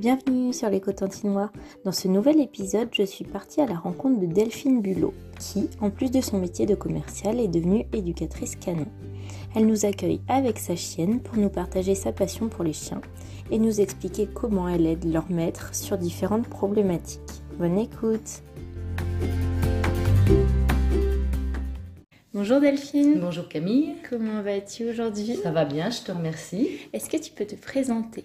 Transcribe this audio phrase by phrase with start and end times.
[0.00, 1.52] Bienvenue sur les Cotentinois.
[1.84, 5.90] Dans ce nouvel épisode, je suis partie à la rencontre de Delphine Bulot, qui, en
[5.90, 8.86] plus de son métier de commercial, est devenue éducatrice canin.
[9.54, 13.02] Elle nous accueille avec sa chienne pour nous partager sa passion pour les chiens
[13.50, 17.20] et nous expliquer comment elle aide leur maître sur différentes problématiques.
[17.58, 18.42] Bonne écoute
[22.40, 23.20] Bonjour Delphine.
[23.20, 23.96] Bonjour Camille.
[24.08, 25.38] Comment vas-tu aujourd'hui?
[25.42, 26.78] Ça va bien, je te remercie.
[26.94, 28.24] Est-ce que tu peux te présenter?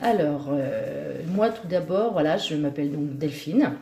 [0.00, 3.72] Alors, euh, moi tout d'abord, voilà, je m'appelle donc Delphine.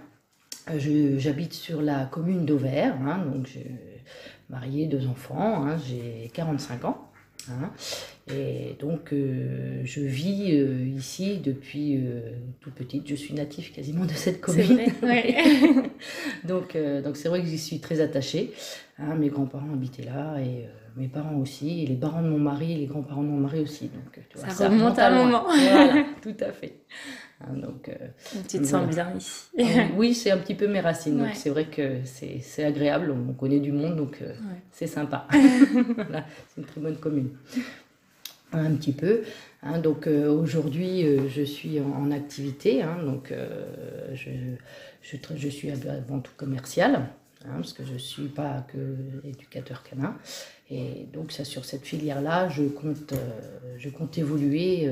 [0.70, 3.70] Euh, j'habite sur la commune d'Auvers, hein, donc j'ai
[4.50, 7.03] marié, deux enfants, hein, j'ai 45 ans.
[7.50, 7.70] Hein.
[8.28, 12.20] et donc, euh, je vis euh, ici depuis euh,
[12.60, 13.08] toute petite.
[13.08, 14.80] Je suis native quasiment de cette commune.
[15.02, 15.36] Vrai,
[16.44, 18.52] donc, donc c'est vrai que j'y suis très attachée.
[18.98, 19.16] Hein.
[19.16, 22.76] mes grands-parents habitaient là et mes parents aussi, et les parents de mon mari et
[22.76, 23.88] les grands-parents de mon mari aussi.
[23.88, 25.44] Donc, tu vois, ça, remonte à un moment.
[25.46, 26.84] voilà, tout à fait.
[27.40, 27.90] Hein, donc,
[28.48, 29.46] tu te sens bien ici.
[29.96, 31.18] oui, c'est un petit peu mes racines.
[31.18, 33.10] Donc c'est vrai que c'est agréable.
[33.10, 34.20] On connaît du monde, donc
[34.70, 35.26] c'est sympa.
[35.94, 37.30] voilà, c'est une très bonne commune
[38.54, 39.22] un petit peu.
[39.62, 44.30] Hein, donc euh, aujourd'hui, euh, je suis en, activité, hein, donc euh, je,
[45.02, 47.08] je, je, suis avant tout commercial,
[47.44, 50.16] hein, parce que je ne suis pas que éducateur canin.
[50.70, 53.14] Et donc ça, sur cette filière-là, je, compte
[53.76, 54.90] je compte évoluer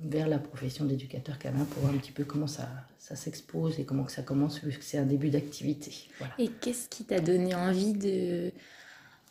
[0.00, 3.84] vers la profession d'éducateur canin pour voir un petit peu comment ça, ça s'expose et
[3.84, 5.92] comment que ça commence, vu que c'est un début d'activité.
[6.38, 8.52] Et qu'est-ce qui t'a donné envie de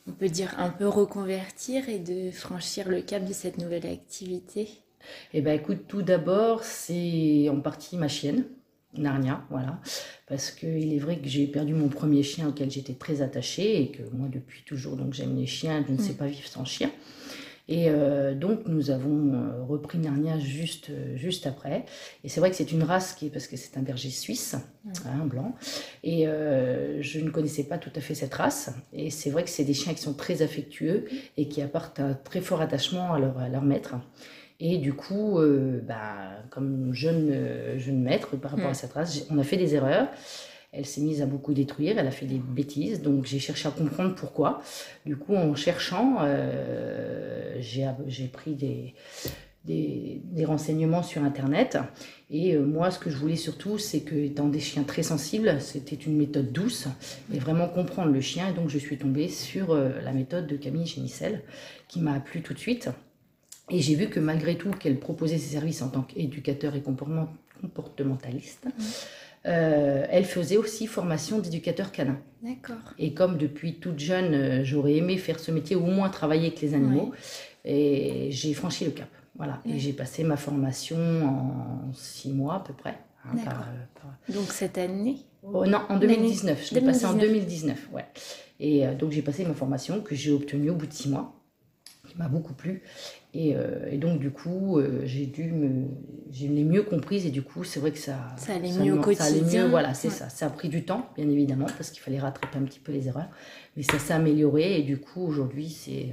[0.08, 4.70] on peut dire, un peu reconvertir et de franchir le cap de cette nouvelle activité?
[5.34, 8.46] Eh bien, écoute, tout d'abord, c'est en partie ma chienne,
[8.98, 9.80] Narnia, voilà.
[10.28, 13.92] Parce qu'il est vrai que j'ai perdu mon premier chien auquel j'étais très attachée et
[13.92, 16.18] que moi, depuis toujours, donc j'aime les chiens, je ne sais mm.
[16.18, 16.92] pas vivre sans chien.
[17.72, 21.86] Et euh, donc nous avons euh, repris Narnia juste, euh, juste après.
[22.26, 24.56] Et c'est vrai que c'est une race qui est, parce que c'est un berger suisse,
[25.06, 25.56] un hein, blanc.
[26.04, 28.72] Et je ne connaissais pas tout à fait cette race.
[28.92, 31.06] Et c'est vrai que c'est des chiens qui sont très affectueux
[31.38, 33.96] et qui apportent un très fort attachement à leur, à leur maître.
[34.62, 35.40] Et du coup,
[35.88, 40.08] bah, comme jeune, jeune maître par rapport à cette race, on a fait des erreurs.
[40.74, 43.72] Elle s'est mise à beaucoup détruire, elle a fait des bêtises, donc j'ai cherché à
[43.72, 44.62] comprendre pourquoi.
[45.06, 48.94] Du coup, en cherchant, euh, j'ai pris des,
[49.66, 51.78] des, renseignements sur Internet.
[52.30, 55.60] Et euh, moi, ce que je voulais surtout, c'est que, étant des chiens très sensibles,
[55.60, 56.88] c'était une méthode douce
[57.34, 58.48] et vraiment comprendre le chien.
[58.50, 61.42] Et donc, je suis tombée sur euh, la méthode de Camille Génicel,
[61.90, 62.90] qui m'a plu tout de suite.
[63.72, 68.66] Et j'ai vu que malgré tout, qu'elle proposait ses services en tant qu'éducateur et comportementaliste.
[68.66, 68.84] Mmh.
[69.48, 72.20] Euh, elle faisait aussi formation d'éducateur canin.
[72.44, 72.94] D'accord.
[73.00, 76.48] Et comme depuis toute jeune, euh, j'aurais aimé faire ce métier, ou au moins travailler
[76.48, 77.12] avec les animaux,
[77.66, 79.10] et j'ai franchi le cap.
[79.36, 79.62] Voilà.
[79.66, 83.00] Et j'ai passé ma formation en six mois à peu près.
[83.26, 86.70] Hein, euh, donc cette année oh, Non, en 2019.
[86.70, 88.06] Je l'ai passé en 2019, ouais.
[88.60, 91.34] Et donc j'ai passé ma formation que j'ai obtenue au bout de six mois,
[92.08, 92.84] qui m'a beaucoup plu.
[93.36, 95.88] Euh, et, donc, du coup, euh, j'ai dû me.
[96.32, 98.28] Je l'ai mieux comprise et du coup, c'est vrai que ça.
[98.38, 99.26] Ça allait mieux au quotidien.
[99.26, 100.30] Ça allait mieux, voilà, c'est ça.
[100.30, 103.08] Ça a pris du temps, bien évidemment, parce qu'il fallait rattraper un petit peu les
[103.08, 103.30] erreurs.
[103.78, 106.10] Mais ça s'est amélioré et du coup, aujourd'hui, c'est.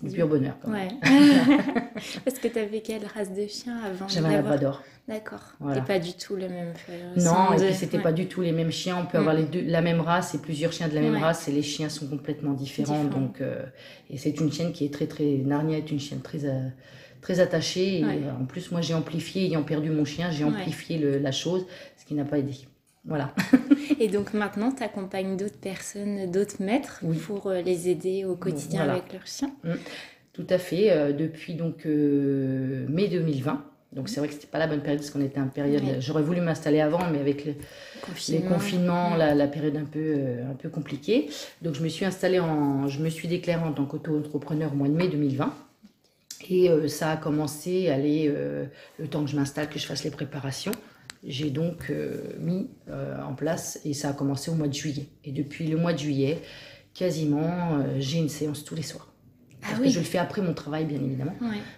[0.00, 0.56] C'est du pur bonheur.
[0.62, 0.88] Quand même.
[0.88, 1.72] Ouais.
[2.24, 4.82] Parce que tu avais quelle race de chien avant J'avais un labrador.
[5.08, 5.42] D'accord.
[5.58, 5.80] Voilà.
[5.80, 6.72] pas du tout le même.
[7.16, 8.96] Non, et puis c'était pas du tout les mêmes chiens.
[8.96, 11.48] On peut avoir les deux, la même race et plusieurs chiens de la même race
[11.48, 13.04] et les chiens sont complètement différents.
[13.04, 13.64] Donc, euh,
[14.08, 15.24] et c'est une chienne qui est très très.
[15.24, 16.68] Narnia est une chienne très euh,
[17.20, 18.00] très attachée.
[18.00, 21.66] Et en plus, moi j'ai amplifié, ayant perdu mon chien, j'ai amplifié le, la chose,
[21.96, 22.54] ce qui n'a pas aidé.
[23.04, 23.34] Voilà.
[24.00, 28.88] et donc maintenant, tu accompagnes d'autres personnes, d'autres maîtres pour euh, les aider au quotidien
[28.88, 29.52] avec leurs chiens.
[29.62, 29.74] Mm.
[30.32, 31.12] Tout à fait.
[31.12, 33.62] depuis donc mai 2020.
[33.92, 35.82] Donc c'est vrai que c'était pas la bonne période parce qu'on était en période.
[35.98, 37.54] J'aurais voulu m'installer avant, mais avec le,
[38.28, 41.28] les confinements, la, période un peu euh, un peu compliquée.
[41.62, 44.88] Donc je me suis installée en, je me suis déclarée en tant qu'auto-entrepreneur au mois
[44.88, 45.52] de mai 2020.
[46.48, 48.64] Et euh, ça a commencé à aller euh,
[48.98, 50.72] le temps que je m'installe, que je fasse les préparations.
[51.22, 51.92] J'ai donc
[52.38, 55.08] mis en place et ça a commencé au mois de juillet.
[55.24, 56.40] Et depuis le mois de juillet,
[56.94, 59.10] quasiment, j'ai une séance tous les soirs.
[59.62, 61.34] Ah Parce que je le fais après mon travail, bien évidemment.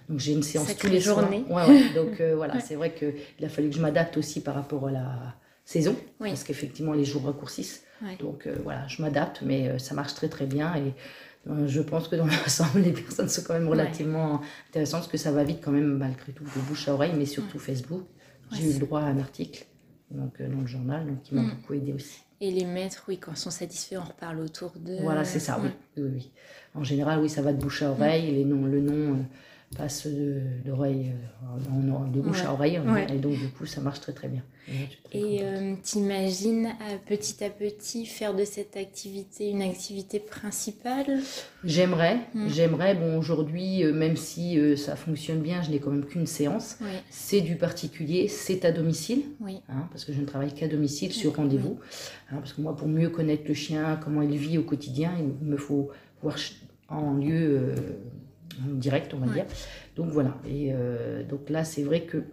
[0.08, 1.44] Donc j'ai une séance tous les journées.
[1.48, 4.88] Ouais, Donc euh, voilà, c'est vrai qu'il a fallu que je m'adapte aussi par rapport
[4.88, 5.34] à la
[5.64, 5.96] saison.
[6.18, 7.84] Parce qu'effectivement, les jours raccourcissent.
[8.20, 10.74] Donc euh, voilà, je m'adapte, mais euh, ça marche très très bien.
[10.76, 10.92] Et
[11.66, 14.40] je pense que dans l'ensemble, les personnes sont quand même relativement
[14.70, 17.26] intéressantes parce que ça va vite quand même, malgré tout, de bouche à oreille, mais
[17.26, 18.04] surtout Facebook.
[18.52, 19.66] J'ai eu le droit à un article
[20.10, 21.50] donc, dans le journal, donc, qui m'a mm.
[21.50, 22.20] beaucoup aidé aussi.
[22.40, 25.00] Et les maîtres, oui, quand ils sont satisfaits, on reparle autour de.
[25.02, 25.70] Voilà, c'est ça, oui.
[25.96, 26.30] oui.
[26.74, 28.32] En général, oui, ça va de bouche à oreille.
[28.32, 29.24] Les noms, le nom,
[29.76, 30.06] passe
[30.64, 31.12] d'oreille
[32.12, 32.80] de bouche à oreille.
[33.12, 34.42] Et donc, du coup, ça marche très très bien.
[35.12, 36.68] Et euh, t'imagines
[37.06, 41.20] petit à petit faire de cette activité une activité principale?
[41.64, 42.48] J'aimerais, hmm.
[42.48, 42.94] j'aimerais.
[42.94, 46.78] Bon, aujourd'hui, euh, même si euh, ça fonctionne bien, je n'ai quand même qu'une séance.
[47.10, 49.22] C'est du particulier, c'est à domicile,
[49.68, 51.78] hein, parce que je ne travaille qu'à domicile sur rendez-vous.
[52.30, 55.46] Hein, parce que moi, pour mieux connaître le chien, comment il vit au quotidien, il
[55.46, 55.90] me faut
[56.22, 56.36] voir
[56.88, 57.74] en lieu
[58.60, 59.44] direct, on va dire.
[59.96, 60.36] Donc voilà.
[60.48, 60.72] Et
[61.28, 62.24] donc là, c'est vrai que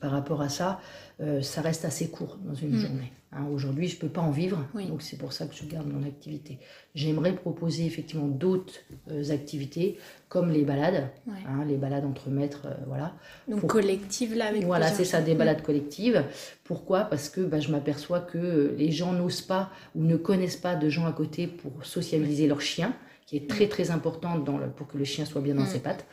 [0.00, 0.80] par rapport à ça,
[1.20, 2.78] euh, ça reste assez court dans une mm.
[2.78, 3.12] journée.
[3.32, 3.46] Hein.
[3.50, 6.06] Aujourd'hui, je ne peux pas en vivre, donc c'est pour ça que je garde mon
[6.06, 6.58] activité.
[6.94, 8.74] J'aimerais proposer effectivement d'autres
[9.10, 9.98] euh, activités,
[10.28, 13.14] comme les balades, hein, les balades entre maîtres, euh, voilà.
[13.48, 16.22] Donc collectives là avec Voilà, c'est ça, des balades collectives.
[16.64, 17.04] Pourquoi?
[17.04, 20.88] Parce que bah, je m'aperçois que les gens n'osent pas ou ne connaissent pas de
[20.88, 22.94] gens à côté pour sociabiliser leur chien,
[23.26, 23.68] qui est très mm.
[23.68, 26.06] très important dans pour que le chien soit bien dans ses pattes.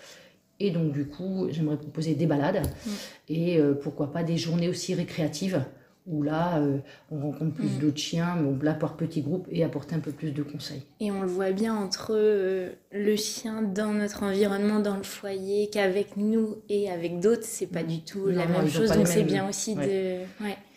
[0.60, 2.89] Et donc, du coup, j'aimerais proposer des balades mm.
[3.30, 5.63] et euh, pourquoi pas des journées aussi récréatives
[6.05, 6.79] où là, euh,
[7.11, 7.79] on rencontre plus mm.
[7.79, 10.83] d'autres chiens, mais on là par petits groupes et apporter un peu plus de conseils.
[11.00, 15.69] Et on le voit bien entre euh, le chien dans notre environnement, dans le foyer,
[15.69, 18.91] qu'avec nous et avec d'autres, c'est pas du tout la même chose.
[18.91, 20.19] Donc c'est bien aussi de.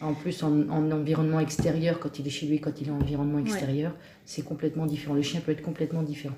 [0.00, 3.38] En plus, en, environnement extérieur, quand il est chez lui, quand il est en environnement
[3.38, 3.94] extérieur,
[4.25, 5.14] c'est complètement différent.
[5.14, 6.37] Le chien peut être complètement différent.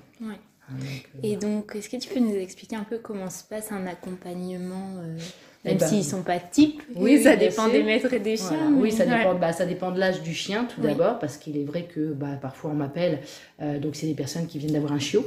[1.23, 4.95] Et donc, est-ce que tu peux nous expliquer un peu comment se passe un accompagnement
[5.01, 5.17] euh,
[5.65, 8.37] même eh ben, s'ils ne sont pas types, oui, ça dépend des maîtres et des
[8.37, 8.71] chiens.
[8.77, 11.65] Oui, ça, dépend, bah, ça dépend de l'âge du chien tout d'abord, parce qu'il est
[11.65, 13.19] vrai que bah, parfois on m'appelle,
[13.61, 15.25] euh, donc c'est des personnes qui viennent d'avoir un chiot.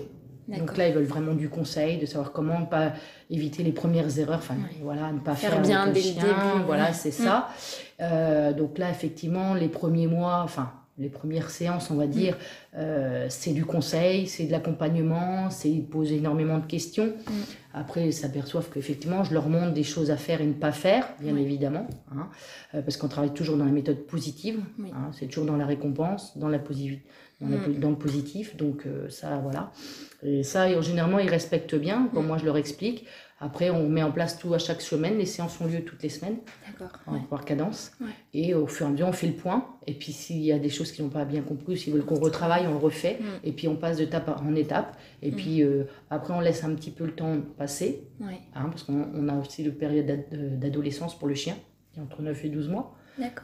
[0.49, 2.93] Donc là, ils veulent vraiment du conseil, de savoir comment pas
[3.31, 6.65] éviter les premières erreurs, enfin voilà, ne pas faire, faire bien dès le début.
[6.67, 7.49] Voilà, c'est ça.
[8.57, 12.11] donc là, effectivement, les premiers mois, enfin les premières séances, on va mm.
[12.11, 12.37] dire,
[12.77, 17.07] euh, c'est du conseil, c'est de l'accompagnement, c'est ils posent énormément de questions.
[17.07, 17.33] Mm.
[17.75, 21.09] Après, ils s'aperçoivent qu'effectivement, je leur montre des choses à faire et ne pas faire,
[21.21, 22.29] bien évidemment, hein,
[22.75, 24.61] euh, parce qu'on travaille toujours dans la méthode positive.
[24.81, 27.79] Hein, c'est toujours dans la récompense, dans la dans, mm.
[27.81, 28.57] dans, le positif.
[28.57, 29.73] Donc euh, ça, voilà.
[30.23, 33.07] Et ça, généralement, ils respectent bien, comme moi je leur explique.
[33.45, 35.19] Après, on met en place tout à chaque semaine.
[35.19, 36.37] Les séances ont lieu toutes les semaines.
[36.65, 36.93] D'accord.
[37.29, 37.91] Par cadence.
[38.33, 39.67] Et au fur et à mesure, on fait le point.
[39.89, 42.21] Et puis, s'il y a des choses qu'ils n'ont pas bien compris, s'ils veulent qu'on
[42.21, 43.19] retravaille, on le refait.
[43.21, 43.25] Mm.
[43.43, 44.97] Et puis, on passe de d'étape en étape.
[45.23, 45.35] Et mm.
[45.35, 48.05] puis, euh, après, on laisse un petit peu le temps passer.
[48.55, 51.57] Hein, parce qu'on a aussi une période d'adolescence pour le chien,
[51.93, 52.95] qui est entre 9 et 12 mois.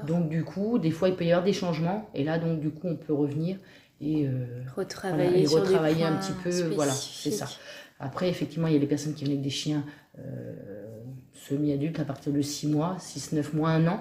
[0.06, 2.09] Donc, du coup, des fois, il peut y avoir des changements.
[2.15, 3.59] Et là, donc, du coup, on peut revenir
[4.01, 6.51] et euh, retravailler, retravailler un petit peu.
[6.75, 7.49] Voilà, c'est ça.
[8.00, 9.85] Après, effectivement, il y a des personnes qui viennent avec des chiens
[10.19, 10.55] euh,
[11.33, 14.00] semi-adultes à partir de 6 mois, 6, 9 mois, 1 an.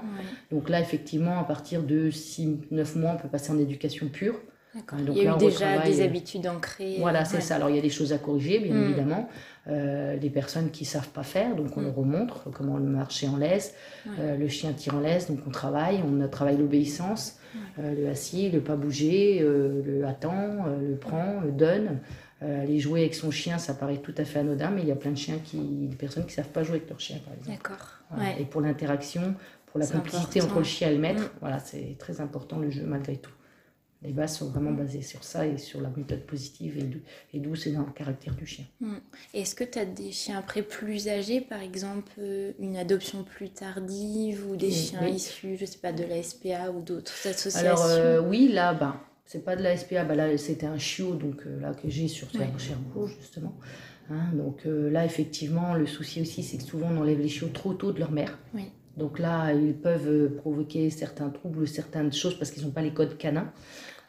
[0.52, 4.36] Donc là, effectivement, à partir de 6, 9 mois, on peut passer en éducation pure.
[4.76, 6.98] Donc il y a eu déjà des habitudes ancrées.
[7.00, 7.56] Voilà, c'est ça.
[7.56, 8.84] Alors il y a des choses à corriger, bien mm.
[8.84, 9.30] évidemment.
[9.68, 11.86] Euh, des personnes qui ne savent pas faire, donc on mm.
[11.86, 13.74] leur remontre comment marcher en laisse.
[14.20, 16.02] Euh, le chien tire en laisse, donc on travaille.
[16.06, 17.40] On travaille l'obéissance,
[17.80, 22.00] le assis, le pas bouger, le attend, le prend, le donne.
[22.44, 24.92] Euh, aller jouer avec son chien, ça paraît tout à fait anodin, mais il y
[24.92, 27.18] a plein de chiens qui, des personnes qui ne savent pas jouer avec leur chien,
[27.26, 27.58] par exemple.
[27.58, 28.38] D'accord.
[28.40, 29.34] Et pour l'interaction,
[29.66, 31.30] pour la complicité entre le chien et le maître, mm.
[31.42, 33.32] voilà, c'est très important le jeu malgré tout.
[34.04, 36.78] Les bases sont vraiment basées sur ça et sur la méthode positive
[37.34, 38.66] et, douce et dans le caractère du chien.
[38.80, 38.98] Mm.
[39.34, 43.50] Est-ce que tu as des chiens après plus âgés, par exemple euh, une adoption plus
[43.50, 47.60] tardive ou des chiens issus, je sais pas, de la SPA ou d'autres associations?
[47.60, 51.14] Alors euh, oui, là, ben, c'est pas de la SPA, bah là c'était un chiot
[51.14, 53.54] donc euh, là que j'ai sur Cherbourg justement.
[54.10, 57.50] Hein, donc euh, là effectivement le souci aussi c'est que souvent on enlève les chiots
[57.50, 58.40] trop tôt de leur mère.
[58.96, 62.94] Donc là ils peuvent euh, provoquer certains troubles, certaines choses parce qu'ils n'ont pas les
[62.94, 63.52] codes canins.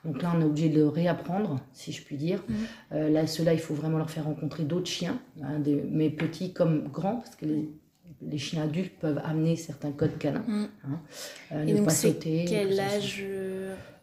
[0.04, 2.40] Donc là on est obligé de réapprendre si je puis dire.
[2.48, 2.96] Mmh.
[3.08, 5.60] là ceux-là il faut vraiment leur faire rencontrer d'autres chiens, hein,
[5.90, 10.44] mais petits comme grands parce que les, chiens adultes peuvent amener certains codes canins.
[10.46, 10.66] Mmh.
[10.84, 12.14] Hein, Et donc c'est
[12.46, 13.26] quel âge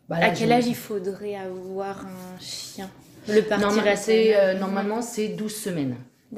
[0.10, 2.90] bah à quel âge il faudrait avoir un chien?
[3.28, 5.96] Le partir euh, Normalement, c'est 12 semaines.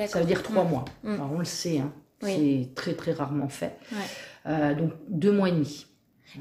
[0.08, 0.70] Ça veut dire 3 mm.
[0.70, 0.86] mois.
[1.04, 1.14] Mm.
[1.14, 1.92] Alors, on le sait, hein.
[2.22, 3.78] c'est très très rarement fait.
[4.46, 5.86] Euh, donc, 2 mois et demi.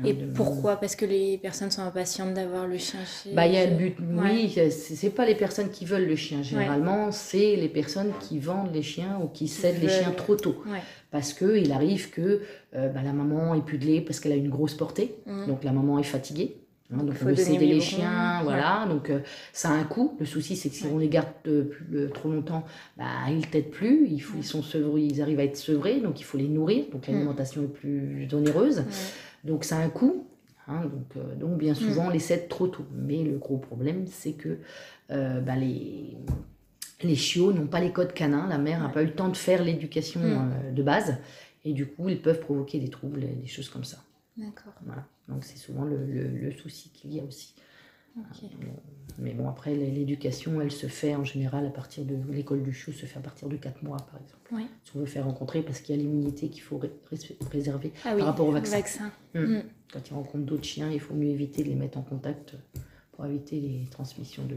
[0.04, 0.76] Et pourquoi?
[0.76, 3.96] Parce que les personnes sont impatientes d'avoir le chien chez bah, y a le but,
[4.00, 6.42] Oui, c'est pas les personnes qui veulent le chien.
[6.42, 10.62] Généralement, c'est les personnes qui vendent les chiens ou qui cèdent les chiens trop tôt.
[11.10, 12.42] Parce qu'il arrive que
[12.74, 15.14] euh, bah, la maman ait plus de lait parce qu'elle a une grosse portée.
[15.24, 15.46] Mm.
[15.46, 16.65] Donc la maman est fatiguée.
[16.92, 18.86] Hein, donc on veut céder les chiens, voilà.
[18.88, 19.20] Donc euh,
[19.52, 20.16] ça a un coût.
[20.20, 22.64] Le souci, c'est que si on les garde plus, trop longtemps,
[22.96, 24.06] bah, ils ne t'aident plus.
[24.08, 26.84] Ils, ils, sont sevrés, ils arrivent à être sevrés, donc il faut les nourrir.
[26.92, 27.12] Donc mm.
[27.12, 28.84] l'alimentation est plus onéreuse.
[29.44, 30.26] Donc ça a un coût.
[30.68, 32.08] Hein, donc, euh, donc bien souvent, mm.
[32.08, 32.86] on les cède trop tôt.
[32.92, 34.58] Mais le gros problème, c'est que
[35.10, 36.16] euh, bah, les,
[37.02, 39.36] Les chiots n'ont pas les codes canins, la mère n'a pas eu le temps de
[39.36, 40.52] faire l'éducation Mm.
[40.52, 41.18] euh, de base,
[41.64, 43.98] et du coup, ils peuvent provoquer des troubles, des choses comme ça.
[44.36, 44.72] D'accord.
[44.84, 45.04] Voilà.
[45.28, 47.54] Donc c'est souvent le, le- le souci qu'il y a aussi.
[48.18, 48.48] Ok.
[49.18, 52.16] Mais bon, après, l'é- l'éducation, elle se fait en général à partir de.
[52.32, 54.48] L'école du chiot se fait à partir de 4 mois, par exemple.
[54.52, 54.66] Oui.
[54.84, 57.92] Si on veut faire rencontrer, parce qu'il y a l'immunité qu'il faut ré- ré- préserver
[58.04, 58.76] Ah oui, par rapport au vaccin.
[58.76, 59.12] vaccin.
[59.34, 59.40] Mm.
[59.40, 59.62] Mm.
[59.92, 62.54] Quand ils rencontrent d'autres chiens, il faut mieux éviter de les mettre en contact
[63.12, 64.56] pour éviter les transmissions de.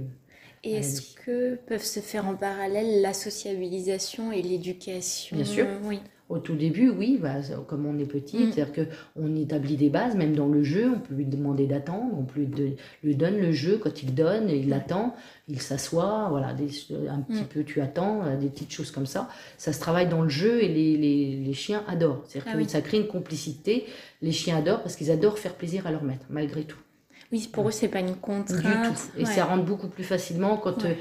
[0.63, 5.35] Et est-ce que peuvent se faire en parallèle la sociabilisation et l'éducation?
[5.37, 5.65] Bien sûr.
[5.83, 5.99] Oui.
[6.27, 7.37] Au tout début, oui, bah,
[7.67, 8.51] comme on est petit, Mm.
[8.51, 8.85] c'est-à-dire
[9.15, 12.41] qu'on établit des bases, même dans le jeu, on peut lui demander d'attendre, on peut
[12.41, 12.71] lui, de-
[13.03, 15.15] lui donne le jeu, quand il donne, il attend,
[15.47, 16.69] il s'assoit, voilà, des-
[17.09, 17.47] un petit Mm.
[17.47, 19.27] peu tu attends, des petites choses comme ça.
[19.57, 22.23] Ça se travaille dans le jeu et les, les- les chiens adorent.
[22.27, 22.69] C'est-à-dire Ah que oui.
[22.69, 23.85] ça crée une complicité,
[24.21, 26.77] les chiens adorent parce qu'ils adorent faire plaisir à leur maître, malgré tout.
[27.31, 28.95] Oui, pour eux, c'est pas une Du contrainte.
[28.95, 29.19] tout.
[29.19, 29.31] Et Ouais.
[29.33, 30.91] ça rentre beaucoup plus facilement quand, Ouais.
[30.91, 30.93] euh,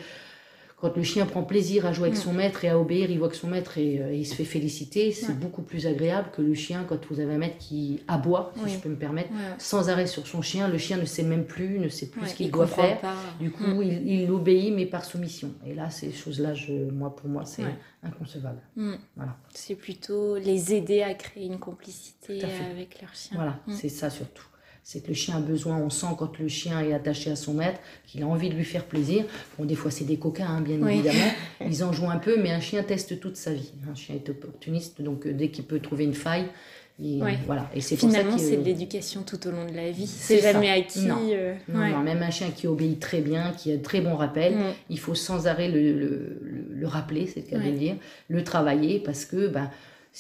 [0.77, 3.29] quand le chien prend plaisir à jouer avec son maître et à obéir, il voit
[3.31, 5.11] que son maître et, euh, il se fait féliciter.
[5.11, 8.75] C'est beaucoup plus agréable que le chien quand vous avez un maître qui aboie, si
[8.75, 10.69] je peux me permettre, sans arrêt sur son chien.
[10.69, 13.01] Le chien ne sait même plus, ne sait plus ce qu'il il doit faire.
[13.01, 13.15] pas.
[13.41, 13.83] Du coup, Mm.
[13.83, 15.51] il, il obéit, mais par soumission.
[15.67, 16.53] Et là, ces choses-là,
[16.93, 17.65] moi, pour moi, c'est
[18.05, 18.61] inconcevable.
[18.77, 18.95] Mm.
[19.17, 19.37] Voilà.
[19.55, 23.35] C'est plutôt les aider à créer une complicité avec leur chien.
[23.37, 23.73] Voilà, Mm.
[23.73, 24.45] c'est ça surtout.
[24.91, 27.53] C'est que le chien a besoin, on sent quand le chien est attaché à son
[27.53, 29.27] maître, qu'il a envie de lui faire plaisir.
[29.59, 30.95] Bon, des fois, c'est des coquins, hein, bien Oui.
[30.95, 31.31] évidemment.
[31.61, 33.71] Ils en jouent un peu, mais un chien teste toute sa vie.
[33.93, 36.47] Un chien est opportuniste, donc euh, dès qu'il peut trouver une faille,
[36.99, 37.37] il- Ouais.
[37.45, 37.69] voilà.
[37.75, 40.07] Et c'est Finalement, c'est de l'éducation tout au long de la vie.
[40.07, 40.53] C'est C'est ça.
[40.55, 41.05] jamais acquis.
[41.05, 41.19] Non.
[41.33, 41.91] euh, Non, ouais.
[41.91, 44.63] non, même un chien qui obéit très bien, qui a de très bons rappels, Mm.
[44.89, 47.97] il faut sans arrêt le, le- le- le rappeler, c'est le cas de le dire,
[48.29, 49.69] le travailler, parce que ben,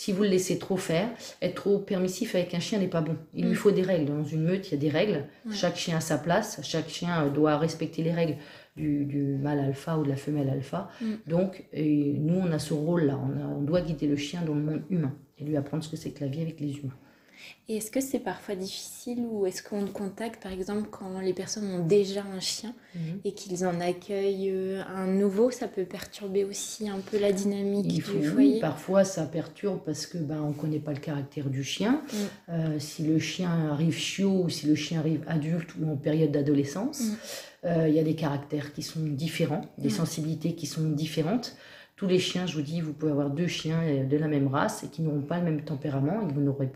[0.00, 1.08] si vous le laissez trop faire,
[1.42, 3.16] être trop permissif avec un chien n'est pas bon.
[3.34, 3.48] Il Mm.
[3.48, 4.04] lui faut des règles.
[4.04, 5.24] Dans une meute, il y a des règles.
[5.44, 5.52] Ouais.
[5.52, 8.36] Chaque chien a sa place, chaque chien euh, doit respecter les règles
[8.76, 10.88] du, du mâle alpha ou de la femelle alpha.
[11.00, 11.06] Mm.
[11.26, 13.18] Donc, nous, on a ce rôle-là.
[13.58, 16.10] On doit guider le chien dans le monde humain et lui apprendre ce que c'est
[16.10, 16.94] que la vie avec les humains.
[17.68, 21.34] Et est-ce que c'est parfois difficile ou est-ce qu'on te contacte, par exemple, quand les
[21.34, 22.74] personnes ont déjà un chien
[23.24, 27.86] et qu'ils en accueillent euh, un nouveau, ça peut perturber aussi un peu la dynamique
[27.90, 28.60] Il faut, du oui, foyer?
[28.60, 32.00] parfois ça perturbe parce que ben, on ne connaît pas le caractère du chien.
[32.12, 32.16] Mm.
[32.52, 36.30] Euh, si le chien arrive chiot ou si le chien arrive adulte ou en période
[36.32, 37.14] d'adolescence, Mm.
[37.66, 39.92] euh, il y a des caractères qui sont différents, des Mm.
[39.92, 41.56] sensibilités qui sont différentes.
[41.96, 44.84] Tous les chiens, je vous dis, vous pouvez avoir deux chiens de la même race
[44.84, 46.70] et qui n'auront pas le même tempérament et vous n'aurez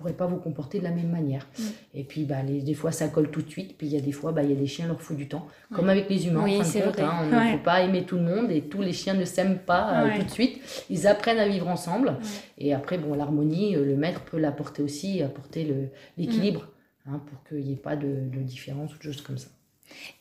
[0.00, 1.46] pourrez pas vous comporter de la même manière.
[1.58, 1.62] Mm.
[1.94, 4.00] Et puis bah, les, des fois ça colle tout de suite, puis il y a
[4.00, 5.46] des fois bah, il y a des chiens, leur faut du temps.
[5.72, 8.04] Comme avec les humains, Oui, en fin de compte, hein, on ne peut pas aimer
[8.04, 10.60] tout le monde et tous les chiens ne s'aiment pas euh, tout de suite.
[10.90, 12.16] Ils apprennent à vivre ensemble.
[12.58, 15.88] Et après, bon, l'harmonie, euh, le maître peut l'apporter aussi, apporter le-
[16.18, 16.68] l'équilibre,
[17.06, 17.14] Mm.
[17.14, 19.48] hein, pour qu'il n'y ait pas de, de différence ou de choses comme ça.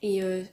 [0.01, 0.43] Et euh,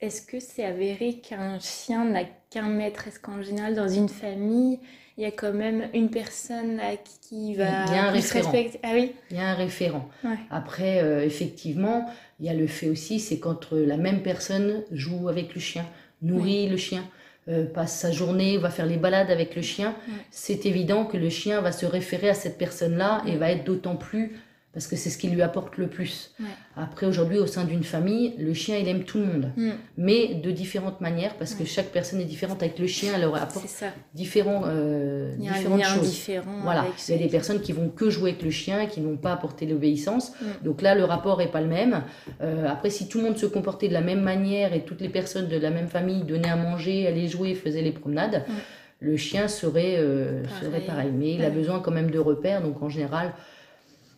[0.00, 2.24] est-ce que c'est avéré qu'un chien n'a
[2.56, 4.78] qu'un maître Est-ce qu'en général, dans une famille,
[5.18, 8.52] il y a quand même une personne à qui va Il y a un référent.
[8.82, 10.08] Ah oui Il y a un référent.
[10.24, 10.38] Ouais.
[10.50, 12.08] Après, euh, effectivement,
[12.40, 15.60] il y a le fait aussi, c'est quand euh, la même personne joue avec le
[15.60, 15.84] chien,
[16.22, 17.04] nourrit le chien,
[17.48, 20.14] euh, passe sa journée, va faire les balades avec le chien, Ouais.
[20.30, 23.96] c'est évident que le chien va se référer à cette personne-là et va être d'autant
[23.96, 24.38] plus
[24.76, 26.32] parce que c'est ce qui lui apporte le plus.
[26.38, 26.44] Ouais.
[26.76, 30.34] Après, aujourd'hui, au sein d'une famille, le chien, il aime tout le monde, Mm, mais
[30.34, 33.64] de différentes manières parce que chaque personne est différente avec le chien, elle leur apporte
[34.12, 36.10] différents, euh, Il y a un différentes lien choses.
[36.10, 36.52] différent.
[36.62, 39.00] Voilà, avec il y a des personnes qui vont que jouer avec le chien, qui
[39.00, 40.32] n'ont pas apporté l'obéissance.
[40.42, 40.44] Mm.
[40.66, 42.02] Donc là, le rapport est pas le même.
[42.42, 45.08] Euh, après, si tout le monde se comportait de la même manière et toutes les
[45.08, 48.52] personnes de la même famille donnaient à manger, allaient jouer, faisaient les promenades, Mm.
[49.00, 50.60] le chien serait, euh, Pareil.
[50.62, 51.10] serait pareil.
[51.14, 52.60] Mais il a besoin quand même de repères.
[52.62, 53.32] Donc en général,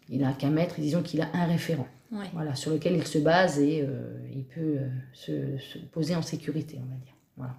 [0.09, 0.77] il n'a qu'un maître.
[0.79, 1.87] Disons qu'il a un référent.
[2.11, 2.27] Ouais.
[2.33, 6.23] Voilà, sur lequel il se base et euh, il peut euh, se, se poser en
[6.23, 7.15] sécurité, on va dire.
[7.37, 7.55] Voilà.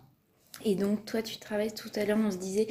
[0.66, 2.68] Et donc, toi, tu travailles tout à l'heure, on se disait,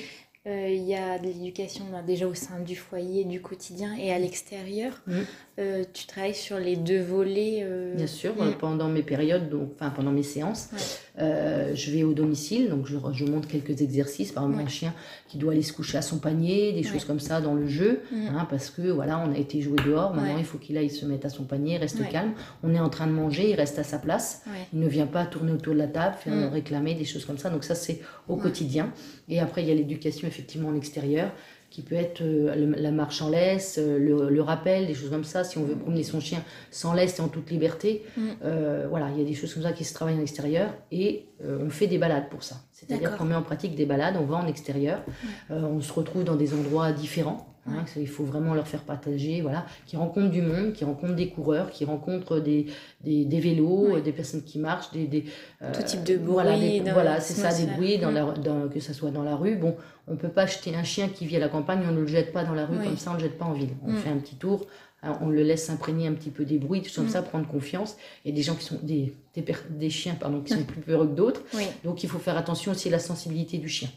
[0.47, 4.13] euh, il y a de l'éducation ben, déjà au sein du foyer, du quotidien et
[4.13, 5.03] à l'extérieur.
[5.07, 5.27] Mhm.
[5.59, 7.61] Euh, tu travailles sur les deux volets.
[7.63, 10.79] euh, Bien sûr, euh, pendant mes périodes, donc, enfin pendant mes séances, Ouais.
[11.21, 14.65] euh, je vais au domicile, donc je, je montre quelques exercices, par exemple Ouais.
[14.67, 14.95] un chien
[15.27, 16.93] qui doit aller se coucher à son panier, des Ouais.
[16.93, 18.29] choses comme ça dans le jeu, Mm.
[18.37, 21.05] hein, parce que voilà, on a été joué dehors, maintenant il faut qu'il aille se
[21.07, 23.85] mettre à son panier, reste calme, on est en train de manger, il reste à
[23.85, 26.53] sa place, il ne vient pas tourner autour de la table, faire Mm.
[26.53, 27.99] réclamer des choses comme ça, donc ça c'est
[28.29, 28.93] au quotidien.
[29.29, 31.33] Et après il y a l'éducation effectivement en extérieur,
[31.71, 35.25] qui peut être euh, la marche en laisse, euh, le, le rappel, des choses comme
[35.25, 38.05] ça, si on veut promener son chien sans laisse et en toute liberté.
[38.17, 38.29] Mm.
[38.45, 41.27] Euh, voilà, il y a des choses comme ça qui se travaillent en extérieur et
[41.45, 42.57] euh, on fait des balades pour ça.
[42.73, 45.03] C'est-à-dire qu'on met en pratique des balades, on va en extérieur,
[45.51, 47.55] euh, on se retrouve dans des endroits différents.
[47.71, 51.29] Hein, il faut vraiment leur faire partager, voilà, qui rencontrent du monde, qui rencontrent des
[51.29, 52.67] coureurs, qui rencontrent des,
[53.03, 55.25] des, des vélos, des personnes qui marchent, des, des
[55.73, 56.35] tout type de bruit.
[56.35, 59.57] Voilà, voilà c'est ça, des bruits, dans la, dans, que ça soit dans la rue.
[59.57, 62.07] Bon, on peut pas acheter un chien qui vit à la campagne, on ne le
[62.07, 63.75] jette pas dans la rue comme ça, on le jette pas en ville.
[63.87, 64.67] On fait un petit tour,
[65.03, 67.97] hein, on le laisse s'imprégner un petit peu des bruits, tout comme ça, prendre confiance.
[68.25, 71.15] Et des gens qui sont des, des, des chiens pardon, qui sont plus peureux que
[71.15, 71.43] d'autres.
[71.85, 73.91] Donc il faut faire attention aussi à la sensibilité du chien.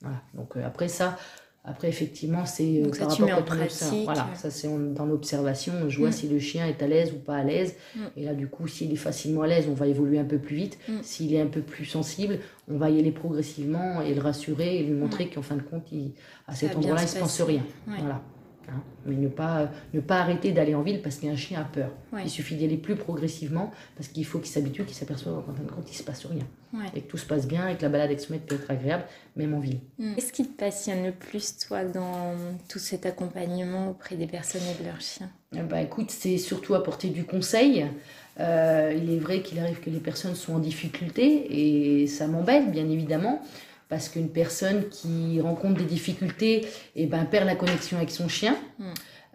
[0.00, 0.20] Voilà.
[0.34, 1.16] Donc euh, après ça,
[1.64, 6.08] après, effectivement, c'est euh, par rapport à ton Voilà, ça c'est dans l'observation, je vois
[6.08, 6.12] mm.
[6.12, 7.76] si le chien est à l'aise ou pas à l'aise.
[7.94, 8.00] Mm.
[8.16, 10.56] Et là, du coup, s'il est facilement à l'aise, on va évoluer un peu plus
[10.56, 10.78] vite.
[10.88, 10.92] Mm.
[11.02, 14.82] S'il est un peu plus sensible, on va y aller progressivement et le rassurer et
[14.82, 16.10] lui montrer qu'en fin de compte, il,
[16.48, 17.62] à cet endroit-là, il ne se pense rien.
[17.86, 18.20] Voilà.
[18.74, 18.82] Hein.
[19.06, 21.90] Mais ne pas, ne pas arrêter d'aller en ville parce qu'un chien a peur.
[22.22, 25.62] Il suffit d'y aller plus progressivement parce qu'il faut qu'il s'habitue, qu'il s'aperçoive qu'en fin
[25.62, 26.46] de compte, il ne se passe rien.
[26.94, 28.70] Et que tout se passe bien et que la balade avec ce maître peut être
[28.70, 29.04] agréable,
[29.36, 29.80] même en ville.
[29.98, 30.14] Hmm.
[30.14, 32.34] Qu'est-ce qui te passionne le plus, toi, dans
[32.68, 35.30] tout cet accompagnement auprès des personnes et de leurs chiens?
[35.52, 37.86] Bah, Écoute, c'est surtout apporter du conseil.
[38.40, 42.70] Euh, il est vrai qu'il arrive que les personnes sont en difficulté et ça m'embête,
[42.70, 43.42] bien évidemment
[43.92, 46.60] parce qu'une personne qui rencontre des difficultés
[46.96, 48.84] et eh ben, perd la connexion avec son chien, hmm.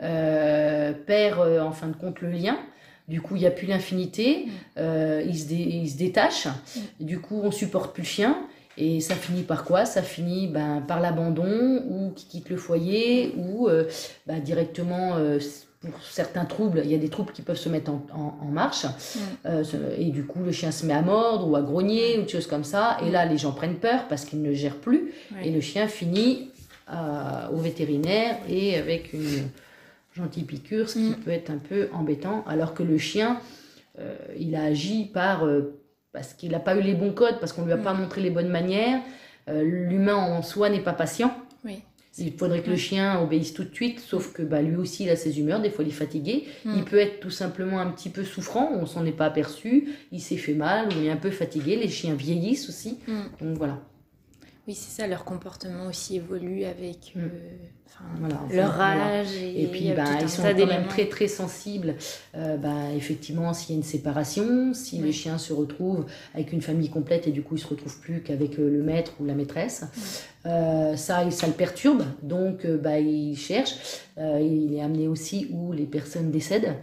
[0.02, 2.58] euh, perd euh, en fin de compte le lien.
[3.08, 4.50] Du coup, il n'y a plus l'infinité, hmm.
[4.80, 6.48] euh, il, se il, se détache.
[6.48, 7.06] Hmm.
[7.06, 8.48] Du coup, on supporte plus le chien.
[8.78, 9.86] Et ça finit par quoi?
[9.86, 13.70] Ça finit ben, par l'abandon, ou qui quitte le foyer, ou
[14.26, 15.18] ben, directement
[15.92, 18.86] pour certains troubles, il y a des troubles qui peuvent se mettre en, marche.
[18.86, 19.20] Mm.
[19.46, 19.64] Euh,
[19.98, 22.48] et du coup, le chien se met à mordre ou à grogner ou des choses
[22.48, 22.98] comme ça.
[23.06, 25.14] Et là, les gens prennent peur parce qu'ils ne gèrent plus.
[25.44, 26.52] Et le chien finit
[26.92, 29.50] euh, au vétérinaire et avec une
[30.16, 31.16] gentille piqûre, ce qui mm.
[31.16, 32.44] peut être un peu embêtant.
[32.48, 33.40] Alors que le chien,
[34.00, 35.46] euh, il a agi par,
[36.12, 38.02] parce qu'il n'a pas eu les bons codes, parce qu'on ne lui a pas mm.
[38.02, 39.02] montré les bonnes manières.
[39.50, 41.34] L'humain en soi n'est pas patient.
[41.64, 41.82] Oui.
[42.18, 45.10] Il faudrait que le chien obéisse tout de suite, sauf que bah, lui aussi, il
[45.10, 46.46] a ses humeurs, des fois il est fatigué.
[46.66, 46.74] Mm.
[46.78, 50.22] Il peut être tout simplement un petit peu souffrant, on s'en est pas aperçu, il
[50.22, 51.76] s'est fait mal, ou il est un peu fatigué.
[51.76, 53.00] Les chiens vieillissent aussi.
[53.08, 53.46] Mm.
[53.46, 53.82] Donc voilà.
[54.68, 57.22] Oui, c'est ça, leur comportement aussi évolue avec mm.
[57.22, 59.34] euh, leur âge.
[59.34, 61.96] Et, puis, bah, ils sont quand même très très sensibles.
[62.36, 66.62] Euh, bah, effectivement, s'il y a une séparation, si le chien se retrouve avec une
[66.62, 69.36] famille complète et du coup il se retrouve plus qu'avec euh, le maître ou la
[69.36, 69.86] maîtresse,
[70.44, 70.96] ça,
[71.32, 72.04] ça le perturbe.
[72.22, 73.76] Donc, bah, il cherche.
[74.18, 76.76] il est amené aussi où les personnes décèdent.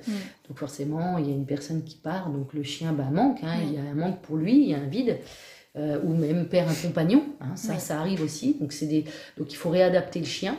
[0.49, 3.39] Donc forcément, il y a une personne qui part, donc le chien bah, manque.
[3.43, 3.57] Hein.
[3.67, 5.19] Il y a un manque pour lui, il y a un vide.
[5.77, 8.57] Euh, ou même perd un compagnon, hein, ça, ça arrive aussi.
[8.61, 9.05] Donc, des...
[9.37, 10.57] donc il faut réadapter le chien.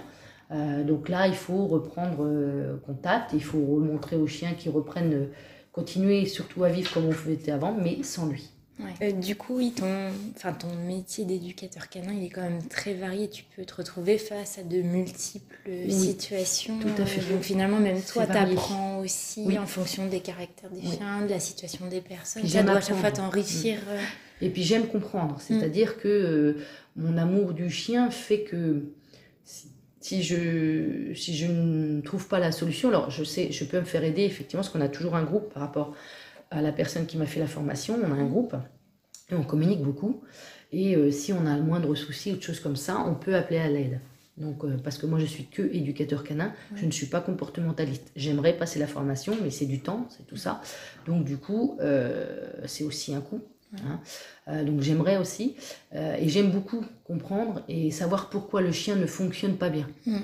[0.52, 5.30] Euh, donc là, il faut reprendre euh, contact, il faut remontrer au chien qu'il reprenne,
[5.72, 8.50] continuer surtout à vivre comme on faisait avant, mais sans lui.
[9.22, 13.30] du coup, oui, ton, enfin, ton métier d'éducateur canin, il est quand même très varié.
[13.30, 16.78] Tu peux te retrouver face à de multiples situations.
[16.78, 17.22] Tout à fait.
[17.34, 21.40] Donc finalement, même toi, tu apprends aussi en fonction des caractères des chiens, de la
[21.40, 22.46] situation des personnes.
[22.46, 23.80] Ça doit à chaque fois t'enrichir.
[24.42, 26.58] Et puis j'aime comprendre, c'est-à-dire que euh,
[26.96, 28.84] mon amour du chien fait que
[30.00, 33.86] si je, si je ne trouve pas la solution, alors je sais, je peux me
[33.86, 35.96] faire aider effectivement, parce qu'on a toujours un groupe par rapport
[36.52, 38.56] à la personne qui m'a fait la formation, on a un groupe
[39.32, 40.22] et on communique beaucoup.
[40.72, 43.36] Et euh, si on a le moindre souci ou de choses comme ça, on peut
[43.36, 44.02] appeler à l'aide.
[44.38, 48.12] Donc, euh, parce que moi, je suis que éducateur canin, je ne suis pas comportementaliste.
[48.18, 50.62] J'aimerais passer la formation, mais c'est du temps, c'est tout ça.
[51.08, 51.80] Donc, du coup,
[52.66, 53.42] c'est aussi un coût.
[53.88, 54.00] Hein.
[54.48, 55.56] Euh, donc j'aimerais aussi,
[55.96, 59.88] euh, et j'aime beaucoup comprendre et savoir pourquoi le chien ne fonctionne pas bien.
[60.06, 60.18] Mm.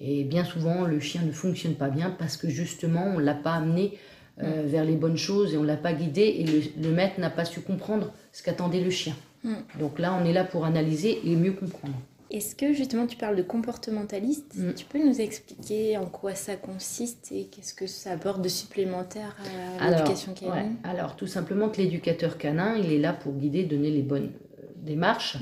[0.00, 3.34] Et bien souvent, le chien ne fonctionne pas bien parce que justement, on ne l'a
[3.34, 3.98] pas amené
[4.42, 4.66] euh, mm.
[4.66, 7.44] vers les bonnes choses et on ne l'a pas guidé et le, maître n'a pas
[7.44, 9.14] su comprendre ce qu'attendait le chien.
[9.42, 9.54] Mm.
[9.80, 11.94] Donc là, on est là pour analyser et mieux comprendre.
[12.34, 14.56] Est-ce que justement tu parles de comportementaliste?
[14.56, 14.74] Mm.
[14.74, 19.36] Tu peux nous expliquer en quoi ça consiste et qu'est-ce que ça apporte de supplémentaire
[19.78, 23.90] à l'éducation canine Alors tout simplement que l'éducateur canin, il est là pour guider, donner
[23.90, 25.36] les bonnes euh, démarches,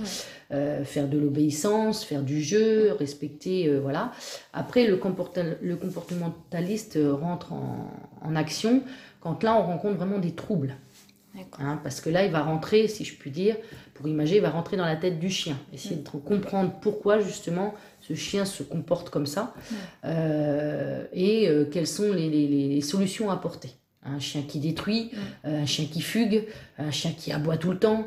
[0.50, 4.12] euh, faire de l'obéissance, faire du jeu, respecter, euh, voilà.
[4.52, 5.00] Après, le,
[5.62, 8.82] le comportementaliste rentre en, en, action
[9.20, 10.76] quand là on rencontre vraiment des troubles.
[11.58, 13.56] Hein, parce que là, il va rentrer, si je puis dire,
[13.94, 15.56] pour imager, il va rentrer dans la tête du chien.
[15.72, 19.54] Essayer de comprendre pourquoi justement ce chien se comporte comme ça
[20.04, 23.70] euh, et euh, quelles sont les, solutions à apporter.
[24.04, 25.12] Un chien qui détruit,
[25.44, 26.44] euh, un chien qui fugue,
[26.78, 28.06] un chien qui aboie tout le temps,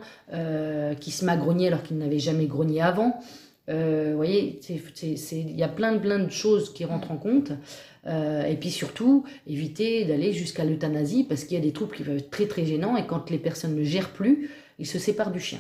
[1.00, 3.20] qui se met à grogner alors qu'il n'avait jamais grogné avant.
[3.68, 7.52] Vous voyez, il y a plein de, plein de choses qui rentrent en compte.
[8.08, 12.04] Euh, et puis surtout, éviter d'aller jusqu'à l'euthanasie parce qu'il y a des troubles qui
[12.04, 15.32] peuvent être très très gênants et quand les personnes ne gèrent plus, ils se séparent
[15.32, 15.60] du chien.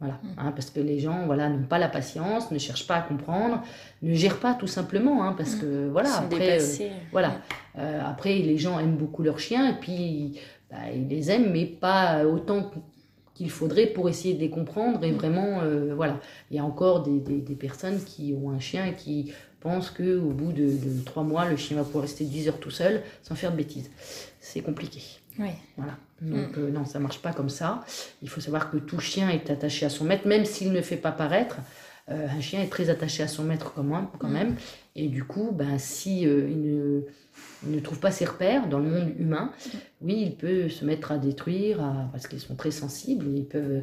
[0.00, 0.28] Voilà, mm.
[0.38, 3.62] hein, parce que les gens voilà, n'ont pas la patience, ne cherchent pas à comprendre,
[4.00, 5.60] ne gèrent pas tout simplement, hein, parce mm.
[5.60, 7.42] que voilà, après, euh, voilà,
[7.78, 11.66] euh, après les gens aiment beaucoup leurs chiens et puis bah, ils les aiment, mais
[11.66, 12.70] pas autant
[13.34, 15.16] qu'il faudrait pour essayer de les comprendre et mm.
[15.16, 18.94] vraiment, euh, voilà, il y a encore des, des, personnes qui ont un chien et
[18.94, 22.58] qui pensent qu'au bout de, de, trois mois, le chien va pouvoir rester 10 heures
[22.58, 23.90] tout seul sans faire de bêtises.
[24.40, 25.00] C'est compliqué.
[25.38, 25.50] Oui.
[25.76, 25.96] Voilà.
[26.20, 26.60] Donc mm.
[26.60, 27.84] euh, non, ça marche pas comme ça.
[28.22, 30.96] Il faut savoir que tout chien est attaché à son maître, même s'il ne fait
[30.96, 31.58] pas paraître.
[32.10, 34.06] Euh, un chien est très attaché à son maître quand même.
[34.18, 34.56] Quand même.
[34.96, 37.02] Et du coup, ben, si il, ne,
[37.82, 39.52] trouve pas ses repères dans le monde humain,
[40.00, 43.26] oui, il peut se mettre à détruire, parce qu'ils sont très sensibles.
[43.34, 43.82] Ils peuvent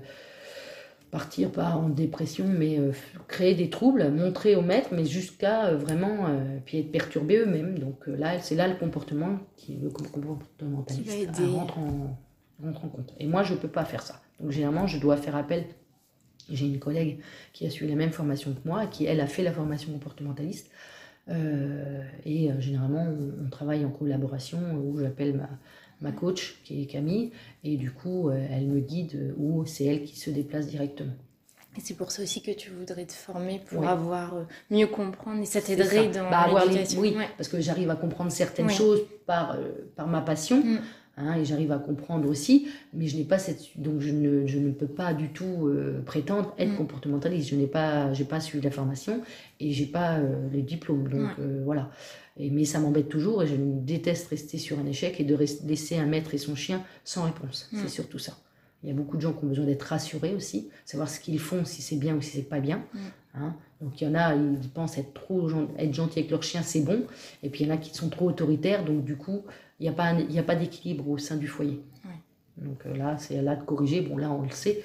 [1.12, 2.92] partir pas en dépression, mais euh,
[3.28, 7.80] créer des troubles, montrer au maître, mais jusqu'à euh, vraiment euh, puis être perturbés eux-mêmes.
[7.80, 12.18] Donc là, c'est là le comportement qui le comportementaliste rentre en,
[12.64, 13.14] rentre en compte.
[13.20, 14.22] Et moi, je peux pas faire ça.
[14.40, 15.66] Donc généralement, je dois faire appel.
[16.52, 17.20] J'ai une collègue
[17.54, 20.72] qui a suivi la même formation que moi, qui elle a fait la formation comportementaliste.
[21.30, 25.50] Et généralement, on, on, travaille en collaboration où j'appelle ma,
[26.02, 27.32] ma coach qui est Camille,
[27.64, 31.14] et du coup, euh, elle me guide ou c'est elle qui se déplace directement.
[31.78, 35.42] Et c'est pour ça aussi que tu voudrais te former pour avoir euh, mieux comprendre
[35.42, 37.00] et ça t'aiderait dans bah, l'éducation.
[37.00, 40.64] Oui, parce que j'arrive à comprendre certaines choses par, euh, par ma passion.
[40.64, 40.80] Mm.
[41.22, 44.58] Hein, et j'arrive à comprendre aussi, mais je n'ai pas cette donc je ne, je
[44.58, 45.70] ne peux pas du tout
[46.06, 46.78] prétendre être mm.
[46.78, 47.50] comportementaliste.
[47.50, 49.22] Je n'ai pas j'ai pas suivi la formation
[49.60, 50.18] et j'ai pas
[50.52, 51.30] les diplômes, donc
[51.66, 51.92] voilà
[52.40, 56.06] mais ça m'embête toujours et je déteste rester sur un échec et de laisser un
[56.06, 57.70] maître et son chien sans réponse.
[57.72, 57.90] C'est mm.
[57.90, 58.38] surtout ça.
[58.82, 61.40] Il y a beaucoup de gens qui ont besoin d'être rassurés aussi, savoir ce qu'ils
[61.40, 62.78] font, si c'est bien ou si c'est pas bien.
[62.94, 63.00] Mm.
[63.36, 63.56] Hein.
[63.82, 66.82] Donc il y en a, ils pensent être trop être gentils avec leur chien, c'est
[66.82, 67.04] bon.
[67.44, 69.44] Et puis il y en a qui sont trop autoritaires, donc du coup,
[69.80, 71.82] il n'y a pas, a pas d'équilibre au sein du foyer.
[72.62, 74.02] Donc euh, là, c'est là de corriger.
[74.02, 74.84] Bon, là, on le sait.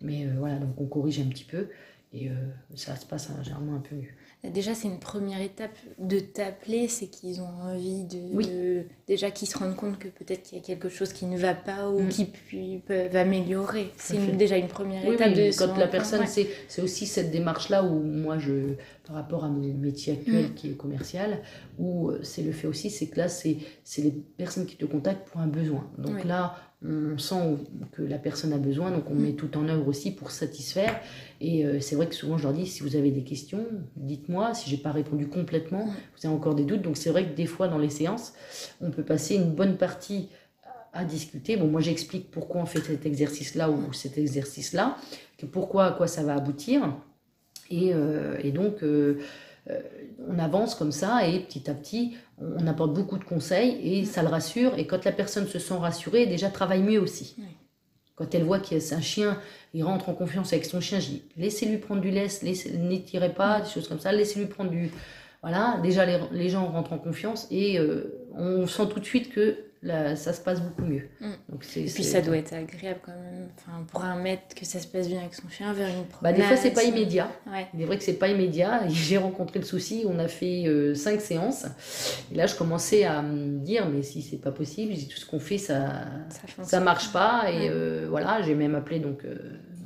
[0.00, 1.68] Mais euh, voilà, donc on corrige un petit peu.
[2.12, 2.32] Et euh,
[2.76, 4.50] ça se passe hein, généralement un peu mieux.
[4.50, 8.84] Déjà, c'est une première étape de t'appeler, c'est qu'ils ont envie de.
[9.08, 11.54] Déjà qu'ils se rendent compte que peut-être qu'il y a quelque chose qui ne va
[11.54, 12.08] pas ou mm.
[12.08, 13.90] qui peuvent améliorer.
[13.96, 15.58] C'est déjà une première étape de.
[15.58, 18.74] Quand la personne, c'est aussi cette démarche-là où moi, je,
[19.06, 20.54] par rapport à mon métier actuel mm.
[20.54, 21.38] qui est commercial,
[21.78, 23.58] où euh, c'est le fait aussi, c'est que là, c'est
[23.98, 25.90] les personnes qui te contactent pour un besoin.
[25.98, 27.56] Donc là, on sent
[27.92, 29.22] que la personne a besoin, donc on mm.
[29.22, 31.00] met tout en œuvre aussi pour satisfaire.
[31.40, 34.54] Et euh, c'est vrai que souvent je leur dis, si vous avez des questions, dites-moi.
[34.54, 35.90] Si j'ai pas répondu complètement, mm.
[35.90, 36.82] vous avez encore des doutes.
[36.82, 38.32] Donc c'est vrai que des fois dans les séances,
[38.80, 40.28] on peut passer une bonne partie
[40.94, 41.56] à discuter.
[41.56, 44.96] Bon, moi j'explique pourquoi on fait cet exercice-là ou cet exercice-là,
[45.52, 46.94] pourquoi, à quoi ça va aboutir.
[47.70, 49.18] Et, euh, et donc, euh,
[50.28, 54.22] on avance comme ça et petit à petit, on apporte beaucoup de conseils et ça
[54.22, 54.78] le rassure.
[54.78, 57.36] Et quand la personne se sent rassurée, déjà travaille mieux aussi.
[58.16, 59.38] Quand elle voit qu'il y a un chien,
[59.72, 62.28] il rentre en confiance avec son chien, je dis laissez-lui prendre du lait,
[62.78, 64.90] n'étirez pas, des choses comme ça, laissez-lui prendre du.
[65.42, 69.58] Voilà, déjà les, gens rentrent en confiance et euh, on sent tout de suite que
[69.86, 71.08] ça se passe beaucoup mieux.
[71.20, 71.32] Mm.
[71.48, 74.78] Donc et puis ça doit être agréable quand même, enfin, pour un maître que ça
[74.80, 76.22] se passe bien avec son chien vers une promenade.
[76.22, 77.30] Bah, des fois c'est pas immédiat.
[77.74, 78.82] Il est vrai que c'est pas immédiat.
[78.88, 81.66] J'ai rencontré le souci, on a fait euh, cinq séances.
[82.32, 85.40] Et là je commençais à me dire mais si c'est pas possible, tout ce qu'on
[85.40, 86.04] fait ça
[86.62, 89.36] ça, marche pas et euh, voilà, j'ai même appelé donc euh,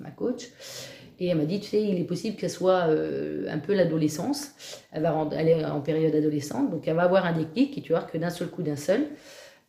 [0.00, 0.48] ma coach.
[1.20, 4.52] Et elle m'a dit, tu sais, il est possible qu'elle soit un peu l'adolescence.
[4.92, 7.90] Elle, va, elle est en période adolescente, donc elle va avoir un déclic et tu
[7.90, 9.08] vois que d'un seul coup, d'un seul,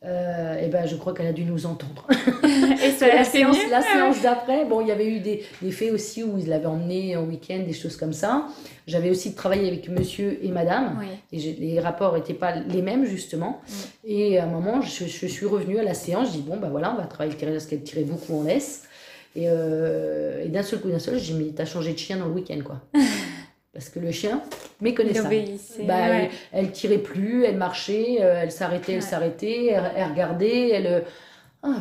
[0.05, 2.07] euh, et ben je crois qu'elle a dû nous entendre.
[2.83, 5.91] et ça la séance, la séance d'après, bon, il y avait eu des, des, faits
[5.91, 8.47] aussi où ils l'avaient emmené en week-end, des choses comme ça.
[8.87, 11.01] J'avais aussi travaillé avec monsieur et madame,
[11.33, 13.61] et les rapports n'étaient pas les mêmes justement.
[14.05, 16.69] Et à un moment, je, je, suis revenue à la séance, je dis bon, ben
[16.69, 18.83] voilà, on va travailler avec Thérèse parce qu'elle tirait beaucoup en laisse.
[19.35, 22.25] Et, euh, et d'un seul coup, d'un seul, j'ai dit, t'as changé de chien dans
[22.25, 22.81] le week-end, quoi.
[23.73, 24.41] Parce que le chien
[24.81, 25.55] méconnaissait.
[25.83, 30.87] Bah, elle, tirait plus, elle marchait, euh, elle s'arrêtait, elle s'arrêtait, elle, regardait, elle.
[30.87, 31.01] Euh,
[31.65, 31.71] euh,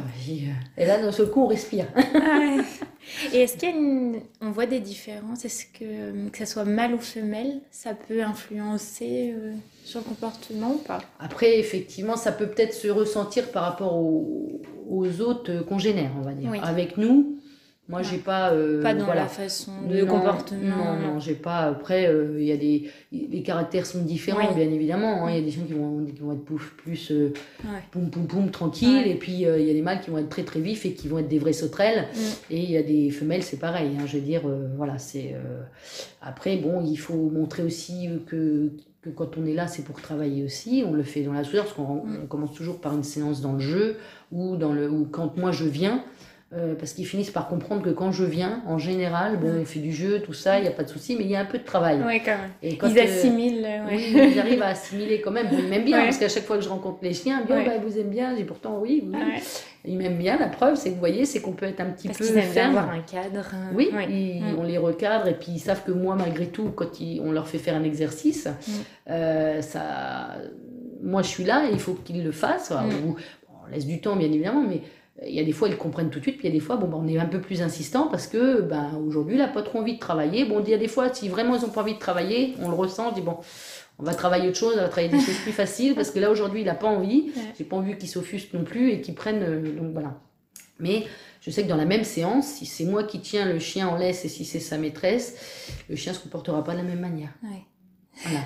[0.76, 1.86] et là, d'un seul coup, on respire.
[3.32, 5.44] Et est-ce qu'on voit des différences?
[5.44, 9.34] Est-ce que, que ce soit mâle ou femelle, ça peut influencer
[9.82, 10.98] sur le comportement ou pas?
[11.18, 16.32] Après, effectivement, ça peut peut-être se ressentir par rapport aux, aux autres congénères, on va
[16.32, 16.52] dire.
[16.62, 17.38] Avec nous,
[17.88, 18.52] moi, j'ai pas.
[18.52, 20.76] Euh, pas dans la façon de comportement.
[20.76, 21.60] Non, non, j'ai pas.
[21.60, 22.90] Après, euh, il y a des.
[23.10, 25.24] Les caractères sont différents, bien évidemment.
[25.24, 25.30] Hein.
[25.30, 27.10] Il y a des chiens qui vont, qui vont être plus.
[27.10, 27.32] Euh,
[27.90, 29.06] poum, poum, poum, tranquilles.
[29.06, 31.08] Et puis, il y a des mâles qui vont être très, très vifs et qui
[31.08, 32.08] vont être des vraies sauterelles.
[32.12, 32.18] Mm.
[32.50, 33.92] Et il y a des femelles, c'est pareil.
[33.98, 34.04] Hein.
[34.06, 34.42] Je veux dire,
[34.76, 35.34] voilà, c'est.
[36.20, 38.70] Après, bon, il faut montrer aussi que,
[39.00, 40.84] que quand on est là, c'est pour travailler aussi.
[40.86, 42.28] On le fait dans la douceur, parce qu'on mm.
[42.28, 43.96] commence toujours par une séance dans le jeu
[44.30, 46.04] ou, dans le, ou quand moi je viens.
[46.54, 49.80] Euh, parce qu'ils finissent par comprendre que quand je viens, en général, bon, on fait
[49.80, 51.44] du jeu, tout ça, il n'y a pas de souci, mais il y a un
[51.44, 52.00] peu de travail.
[52.06, 52.50] Oui, quand même.
[52.62, 53.68] Et quand, ils assimilent.
[53.90, 55.48] Oui, ils arrivent à assimiler quand même.
[55.52, 57.98] ils m'aiment bien, parce qu'à chaque fois que je rencontre les chiens, bien, bah, vous
[57.98, 59.18] aiment bien, j'ai pourtant oui, oui.
[59.84, 60.38] Ils m'aiment bien.
[60.38, 62.50] La preuve, c'est que vous voyez, c'est qu'on peut être un petit parce peu aiment
[62.50, 63.50] bien avoir un cadre.
[63.74, 63.90] Oui,
[64.56, 66.88] on les recadre et puis ils savent que moi, malgré tout, quand
[67.22, 68.48] on leur fait faire un exercice,
[69.10, 70.36] euh, ça,
[71.02, 72.72] moi, je suis là et il faut qu'ils le fassent.
[72.72, 74.80] on laisse du temps, bien évidemment, mais
[75.26, 76.64] il y a des fois, ils comprennent tout de suite, puis il y a des
[76.64, 79.48] fois, bon, ben, on est un peu plus insistant parce que ben, aujourd'hui, il n'a
[79.48, 80.44] pas trop envie de travailler.
[80.44, 82.68] Bon, il y a des fois, si vraiment ils n'ont pas envie de travailler, on
[82.68, 83.38] le ressent, on dit bon,
[83.98, 86.30] on va travailler autre chose, on va travailler des choses plus faciles parce que là,
[86.30, 87.32] aujourd'hui, il n'a pas envie.
[87.56, 89.42] J'ai pas envie qu'il s'offusque non plus et qu'il prenne.
[89.42, 90.20] Euh, donc voilà.
[90.78, 91.06] Mais
[91.40, 93.96] je sais que dans la même séance, si c'est moi qui tiens le chien en
[93.96, 97.30] laisse et si c'est sa maîtresse, le chien se comportera pas de la même manière.
[98.22, 98.44] Voilà.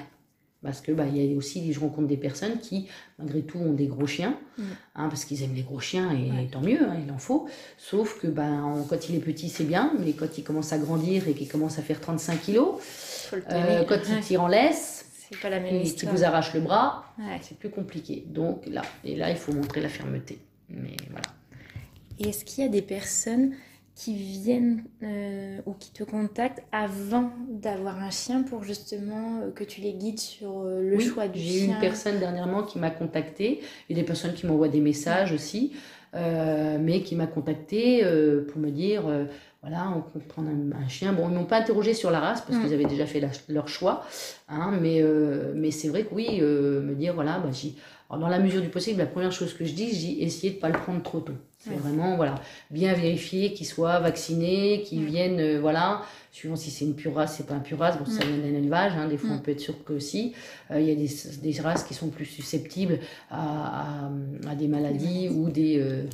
[0.62, 2.86] Parce que bah, y a aussi, je rencontre des personnes qui,
[3.18, 4.62] malgré tout, ont des gros chiens, mm.
[4.94, 7.48] hein, parce qu'ils aiment les gros chiens, et tant mieux, hein, il en faut.
[7.78, 8.48] Sauf que bah,
[8.88, 11.78] quand il est petit, c'est bien, mais quand il commence à grandir et qu'il commence
[11.78, 12.76] à faire 35 kilos,
[13.50, 15.06] euh, quand il tire en laisse,
[15.40, 17.04] pas la même et qu'il vous arrache le bras,
[17.40, 18.24] c'est plus compliqué.
[18.26, 20.38] Donc là, et là, il faut montrer la fermeté.
[20.68, 21.26] Mais voilà.
[22.18, 23.54] Et est-ce qu'il y a des personnes
[23.94, 29.64] qui viennent euh, ou qui te contactent avant d'avoir un chien pour justement euh, que
[29.64, 31.52] tu les guides sur euh, le choix du chien.
[31.52, 35.72] J'ai une personne dernièrement qui m'a contacté et des personnes qui m'envoient des messages aussi,
[36.14, 38.04] mais qui m'a contacté
[38.48, 39.04] pour me dire
[39.62, 41.12] voilà, on peut prendre un, chien.
[41.12, 42.74] Bon, ils m'ont pas interrogé sur la race parce qu'ils mm.
[42.74, 44.04] avaient déjà fait leur choix,
[44.48, 45.02] hein, mais,
[45.54, 49.06] mais c'est vrai que oui, me dire voilà, bah, dans la mesure du possible, la
[49.06, 51.32] première chose que je dis, j'ai essayé de pas le prendre trop tôt.
[51.64, 52.34] C'est vraiment, voilà,
[52.72, 57.36] bien vérifier qu'il soit vacciné, qu'il vienne, euh, voilà, suivant si c'est une pure race,
[57.36, 59.52] c'est pas une pure race, bon, ça vient d'un élevage, hein, des fois on peut
[59.52, 60.32] être sûr que aussi.
[60.72, 61.08] Euh, il y a des,
[61.40, 62.98] des, races qui sont plus susceptibles
[63.30, 64.08] à,
[64.48, 66.04] à, des maladies ou des, euh,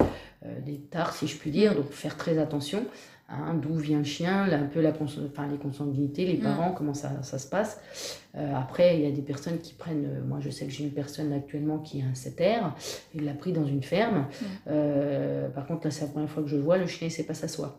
[0.66, 2.84] des tares, si je puis dire, donc faire très attention.
[3.30, 6.42] Hein, d'où vient le chien, un peu la enfin, les consanguinités, les mm.
[6.42, 7.78] parents, comment ça, ça, se passe.
[8.34, 10.84] Euh, après, il y a des personnes qui prennent, euh, moi je sais que j'ai
[10.84, 12.60] une personne actuellement qui a un setter,
[13.14, 14.20] il l'a pris dans une ferme.
[14.20, 14.44] Mm.
[14.68, 17.12] Euh, par contre, là c'est la première fois que je le vois, le chien ne
[17.12, 17.78] sait pas s'asseoir.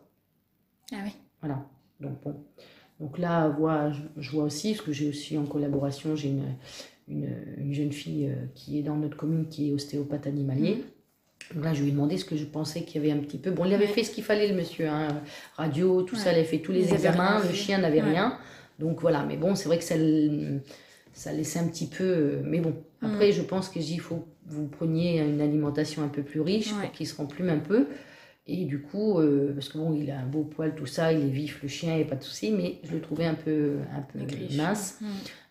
[0.91, 1.13] Ah oui.
[1.41, 1.65] Voilà,
[1.99, 2.35] donc bon.
[2.99, 3.51] Donc là,
[4.17, 6.53] je, vois aussi, parce que j'ai aussi en collaboration, j'ai une,
[7.07, 10.75] une, une, jeune fille qui est dans notre commune qui est ostéopathe animalier.
[10.75, 10.98] Mm.
[11.53, 13.37] Donc là, je lui ai demandé ce que je pensais qu'il y avait un petit
[13.37, 13.51] peu.
[13.51, 14.87] Bon, il avait fait ce qu'il fallait, le monsieur.
[14.87, 15.07] Hein.
[15.55, 17.41] Radio, tout ça, il avait fait tous les examens.
[17.43, 18.37] Le chien n'avait rien.
[18.77, 19.95] Donc voilà, mais bon, c'est vrai que ça,
[21.13, 22.03] ça laissait un petit peu.
[22.03, 23.33] Euh, mais bon, après, mm.
[23.33, 26.91] je pense que il faut que vous preniez une alimentation un peu plus riche pour
[26.91, 27.87] qu'il se remplume un peu.
[28.51, 31.19] Et du coup, euh, parce que bon, il a un beau poil, tout ça, il
[31.19, 33.35] est vif, le chien, il n'y a pas de souci, mais je le trouvais un
[33.35, 34.19] peu, un peu
[34.55, 34.97] mince.
[35.01, 35.05] Mm.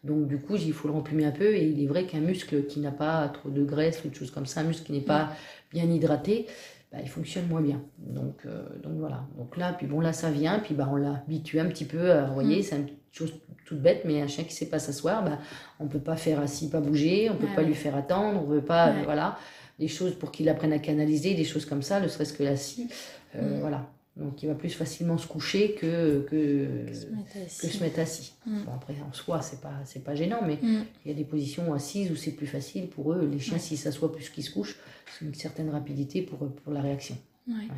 [0.04, 1.54] Donc du coup, il faut le remplumer un peu.
[1.54, 4.30] Et il est vrai qu'un muscle qui n'a pas trop de graisse ou de choses
[4.30, 5.28] comme ça, un muscle qui n'est pas mm.
[5.70, 6.46] Bien hydraté,
[6.92, 7.82] bah, il fonctionne moins bien.
[7.98, 9.26] Donc, euh, donc voilà.
[9.36, 12.12] Donc là, puis bon, là, ça vient, puis bah, on l'a habitué un petit peu.
[12.26, 15.24] vous voyez, c'est une chose toute bête, mais un chien qui ne sait pas s'asseoir,
[15.24, 15.38] bah,
[15.80, 18.40] on ne peut pas faire assis, pas bouger, on ne peut pas lui faire attendre,
[18.42, 19.36] on ne veut pas, voilà
[19.78, 22.56] des choses pour qu'il apprenne à canaliser, des choses comme ça, ne serait-ce que la
[22.56, 22.88] scie.
[23.36, 23.60] Euh, mm.
[23.60, 23.86] Voilà.
[24.18, 28.34] Donc il va plus facilement se coucher que, que, que se mettre assis.
[28.46, 28.62] Mm.
[28.74, 30.84] après, en soi, c'est pas, c'est pas gênant, mais mm.
[31.04, 33.28] il y a des positions assises où c'est plus facile pour eux.
[33.30, 34.76] Les chiens, s'ils s'assoient plus qu'ils se couchent,
[35.06, 37.16] c'est une certaine rapidité pour, pour la réaction.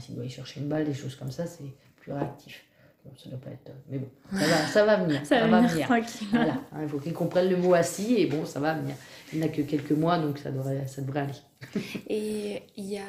[0.00, 1.64] S'ils doivent chercher une balle, des choses comme ça, c'est
[1.96, 2.64] plus réactif.
[3.05, 3.70] Bon, ça doit pas être.
[3.88, 5.20] Mais bon, ça va, ça va venir.
[5.24, 5.88] ça, va venir.
[6.33, 6.55] Voilà.
[6.72, 8.94] Hein, il faut qu'ils comprennent le mot assis et bon, ça va venir.
[9.33, 11.33] Il n'a que quelques mois, donc ça devrait, ça devrait aller.
[12.08, 13.04] et il y a.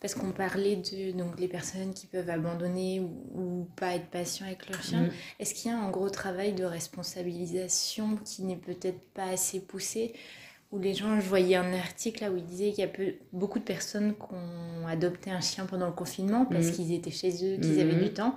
[0.00, 4.68] Parce qu'on parlait de donc, les personnes qui peuvent abandonner ou, pas être patients avec
[4.68, 5.02] leur chien.
[5.02, 5.10] Mm.
[5.40, 10.14] Est-ce qu'il y a un gros travail de responsabilisation qui n'est peut-être pas assez poussé?
[10.72, 13.14] Où les gens, je voyais un article là où il disait qu'il y a peu,
[13.32, 16.72] beaucoup de personnes qui ont adopté un chien pendant le confinement parce mm.
[16.72, 18.02] qu'ils étaient chez eux, qu'ils avaient mm.
[18.02, 18.36] du temps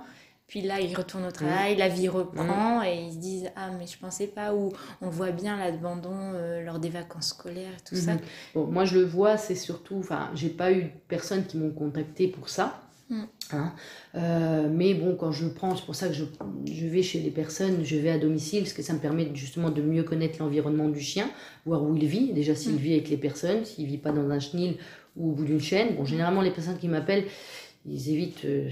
[0.50, 3.86] puis là, ils retournent au travail, la vie reprend et ils se disent Ah, mais
[3.86, 8.14] je pensais pas, ou on voit bien l'abandon euh, lors des vacances scolaires, tout ça.
[8.14, 8.20] Mhm.
[8.54, 11.70] Bon, moi, je le vois, c'est surtout, enfin, j'ai pas eu de personnes qui m'ont
[11.70, 12.80] contacté pour ça.
[13.10, 13.22] Mm.
[13.52, 13.72] Hein.
[14.16, 16.24] Euh, mais bon, quand je prends, c'est pour ça que je,
[16.68, 19.70] je, vais chez les personnes, je vais à domicile, parce que ça me permet justement
[19.70, 21.30] de mieux connaître l'environnement du chien,
[21.64, 22.78] voir où il vit, déjà s'il mm.
[22.78, 24.78] vit avec les personnes, s'il vit pas dans un chenil
[25.16, 25.94] ou au bout d'une chaîne.
[25.94, 27.26] Bon, généralement, les personnes qui m'appellent,
[27.86, 28.68] ils évitent euh,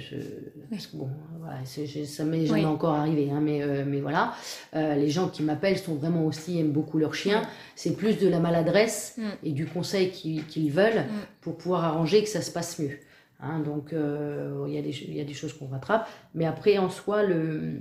[0.78, 0.96] ce...
[0.96, 4.34] bon voilà, ça m'est jamais encore arrivé hein, mais, euh, mais voilà.
[4.76, 7.42] Euh, les gens qui m'appellent sont vraiment aussi aiment beaucoup leur chien
[7.74, 9.28] c'est plus de la maladresse mm.
[9.44, 11.26] et du conseil qu'ils veulent mm.
[11.40, 12.98] pour pouvoir arranger que ça se passe mieux
[13.40, 16.06] hein, donc il y, a des, y a des choses qu'on rattrape.
[16.34, 17.80] Mais après en soi le,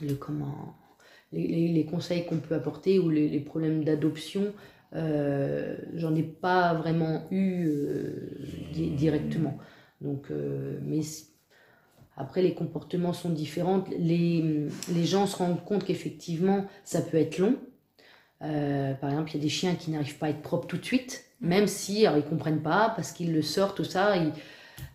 [0.00, 0.74] le comment
[1.32, 4.52] les, les, conseils qu'on peut apporter ou les, les problèmes d'adoption
[4.92, 7.68] j'en ai pas vraiment eu
[8.72, 9.58] directement
[10.02, 11.00] Donc, euh, mais
[12.16, 13.84] après, les comportements sont différents.
[13.98, 17.56] Les, les gens se rendent compte qu'effectivement, ça peut être long.
[18.42, 20.76] Euh, par exemple, il y a des chiens qui n'arrivent pas à être propres tout
[20.76, 24.14] de suite, même si alors, ils comprennent pas parce qu'ils le sortent, tout ça.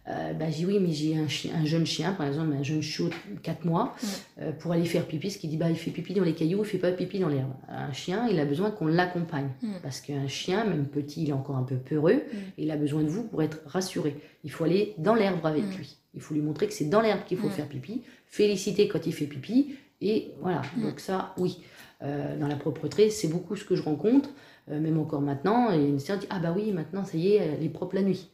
[0.10, 2.82] Euh, bah, j'ai oui, mais j'ai un, chien, un jeune chien, par exemple, un jeune
[2.82, 4.08] chiot de 4 mois, mm.
[4.42, 6.64] euh, pour aller faire pipi, ce qui dit bah, il fait pipi dans les cailloux,
[6.64, 7.52] il fait pas pipi dans l'herbe.
[7.68, 9.50] Un chien, il a besoin qu'on l'accompagne.
[9.62, 9.74] Mm.
[9.84, 12.24] Parce qu'un chien, même petit, il est encore un peu peureux,
[12.58, 14.16] il a besoin de vous pour être rassuré.
[14.44, 15.98] Il faut aller dans l'herbe avec lui.
[16.14, 19.14] Il faut lui montrer que c'est dans l'herbe qu'il faut faire pipi, féliciter quand il
[19.14, 20.62] fait pipi, et voilà.
[20.82, 21.60] Donc, ça, oui.
[22.04, 24.30] Euh, dans la propreté, c'est beaucoup ce que je rencontre,
[24.70, 25.72] euh, même encore maintenant.
[25.72, 28.04] Et une sœur dit Ah bah oui, maintenant ça y est, elle est propre la
[28.04, 28.30] nuit.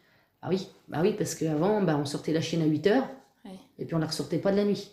[0.45, 3.09] Ah oui, bah oui, parce qu'avant, bah, on sortait la chienne à 8 heures,
[3.79, 4.91] et puis on la ressortait pas de la nuit.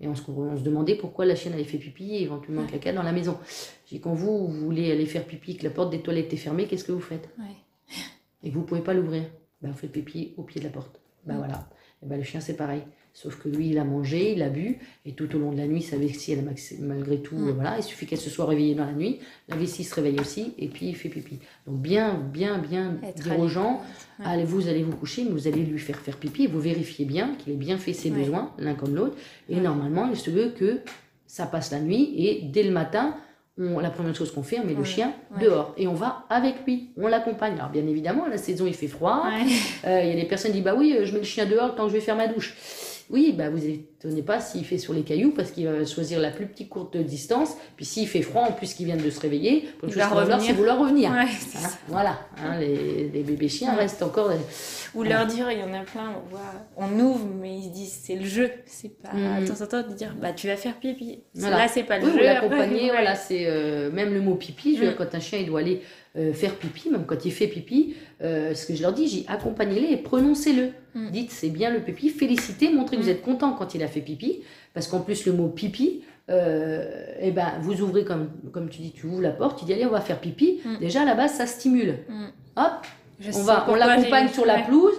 [0.00, 2.92] Et on se, on se, demandait pourquoi la chienne avait fait pipi et éventuellement caca
[2.92, 3.38] dans la maison.
[3.86, 6.66] J'ai quand vous, vous voulez aller faire pipi, que la porte des toilettes est fermée,
[6.66, 7.28] qu'est-ce que vous faites?
[8.42, 9.24] Et que vous pouvez pas l'ouvrir.
[9.62, 11.00] Bah, vous faites pipi au pied de la porte.
[11.24, 11.68] Bah voilà.
[12.02, 12.82] Et bah, le chien, c'est pareil.
[13.12, 15.66] Sauf que lui, il a mangé, il a bu, et tout au long de la
[15.66, 16.42] nuit, sa vessie, elle a
[16.80, 17.50] malgré tout, mm.
[17.50, 19.18] voilà, il suffit qu'elle se soit réveillée dans la nuit,
[19.48, 21.38] la vessie se réveille aussi, et puis il fait pipi.
[21.66, 23.82] Donc bien, bien, bien dire aux gens,
[24.24, 27.04] allez, vous allez vous coucher, mais vous allez lui faire faire pipi, et vous vérifiez
[27.04, 29.16] bien qu'il ait bien fait ses besoins, l'un comme l'autre,
[29.48, 30.80] et normalement, il se veut que
[31.26, 33.16] ça passe la nuit, et dès le matin,
[33.56, 36.90] la première chose qu'on fait, on met le chien dehors et on va avec lui,
[36.96, 37.54] on l'accompagne.
[37.54, 39.24] Alors bien évidemment, la saison il fait froid,
[39.84, 41.74] euh, il y a des personnes qui disent bah oui, je mets le chien dehors
[41.74, 42.54] quand je vais faire ma douche.
[43.10, 46.30] Oui, bah vous étonnez pas s'il fait sur les cailloux parce qu'il va choisir la
[46.30, 47.56] plus petite courte distance.
[47.76, 50.02] Puis s'il fait froid, en plus qu'il vient de se réveiller, pour une chose
[50.40, 51.10] c'est vouloir revenir.
[51.12, 51.26] Hein,
[51.88, 54.30] voilà, hein, les, bébés chiens restent encore.
[54.94, 56.40] Ou leur dire, il y en a plein, on, voit,
[56.76, 58.50] on ouvre, mais ils se disent c'est le jeu.
[58.66, 59.42] C'est pas mm.
[59.42, 61.24] de temps en temps de dire bah tu vas faire pipi.
[61.34, 62.22] Là, c'est pas le jeu.
[62.22, 64.76] L'accompagner, voilà, c'est euh, même le mot pipi.
[64.76, 64.94] Je mm.
[64.96, 65.82] quand un chien il doit aller
[66.16, 69.24] euh, faire pipi, même quand il fait pipi, euh, ce que je leur dis, j'ai
[69.28, 70.70] accompagnez-les et prononcez-le.
[70.94, 71.10] Mm.
[71.10, 73.12] Dites c'est bien le pipi, félicitez, montrez que vous mm.
[73.12, 74.40] êtes content quand il a fait pipi,
[74.74, 78.90] parce qu'en plus le mot pipi, euh, eh ben, vous ouvrez comme, comme tu dis,
[78.90, 80.60] tu ouvres la porte, tu dis allez on va faire pipi.
[80.64, 80.78] Mm.
[80.80, 81.98] Déjà à la base ça stimule.
[82.56, 82.86] Hop,
[83.32, 84.94] on va, on l'accompagne sur la pelouse.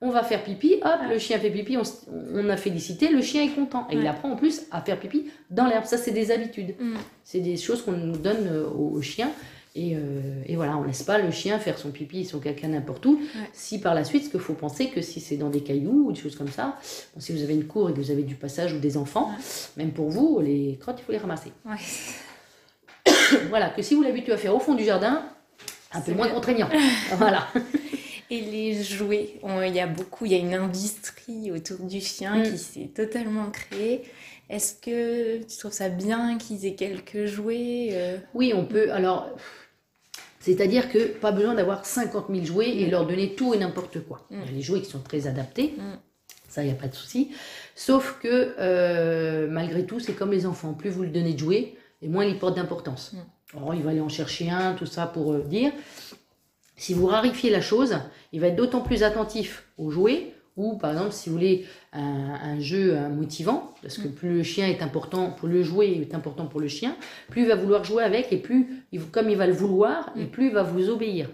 [0.00, 3.54] On va faire pipi, hop, le chien fait pipi, on, a félicité, le chien est
[3.54, 3.86] content.
[3.90, 5.84] Et il apprend en plus à faire pipi dans l'herbe.
[5.84, 6.74] Ça, c'est des habitudes.
[7.22, 9.30] C'est des choses qu'on nous donne aux chiens.
[9.76, 13.20] Euh, et, voilà, on laisse pas le chien faire son pipi, son caca n'importe où.
[13.52, 16.12] Si par la suite, ce qu'il faut penser, que si c'est dans des cailloux ou
[16.12, 16.78] des choses comme ça,
[17.18, 19.32] si vous avez une cour et que vous avez du passage ou des enfants,
[19.76, 21.52] même pour vous, les crottes, il faut les ramasser.
[23.48, 25.24] voilà, que si vous l'habituez à faire au fond du jardin,
[25.92, 26.68] un peu moins contraignant.
[27.16, 27.48] voilà.
[28.30, 32.38] Et les jouets, il y a beaucoup, il y a une industrie autour du chien
[32.38, 32.42] mm.
[32.44, 34.02] qui s'est totalement créée.
[34.50, 38.18] Est-ce que tu trouves ça bien qu'ils aient quelques jouets euh?
[38.34, 38.92] Oui, on peut.
[38.92, 39.30] Alors,
[40.44, 42.90] c'est-à-dire que pas besoin d'avoir 50 000 jouets et mm.
[42.90, 44.26] leur donner tout et n'importe quoi.
[44.30, 45.82] Il y a les jouets qui sont très adaptés, mm.
[46.50, 47.30] ça, il n'y a pas de souci.
[47.74, 50.74] Sauf que, euh, malgré tout, c'est comme les enfants.
[50.74, 53.14] Plus vous le donnez de jouets, et moins il porte d'importance.
[53.14, 53.58] Mm.
[53.74, 55.72] il va aller en chercher un, tout ça pour euh, dire.
[56.76, 57.96] Si vous rarifiez la chose,
[58.32, 62.58] il va être d'autant plus attentif aux jouets ou par exemple, si vous voulez un,
[62.60, 66.60] jeu motivant, parce que plus le chien est important, pour le jouer est important pour
[66.60, 66.96] le chien,
[67.28, 70.46] plus il va vouloir jouer avec et plus, comme il va le vouloir, et plus
[70.46, 71.28] il va vous obéir.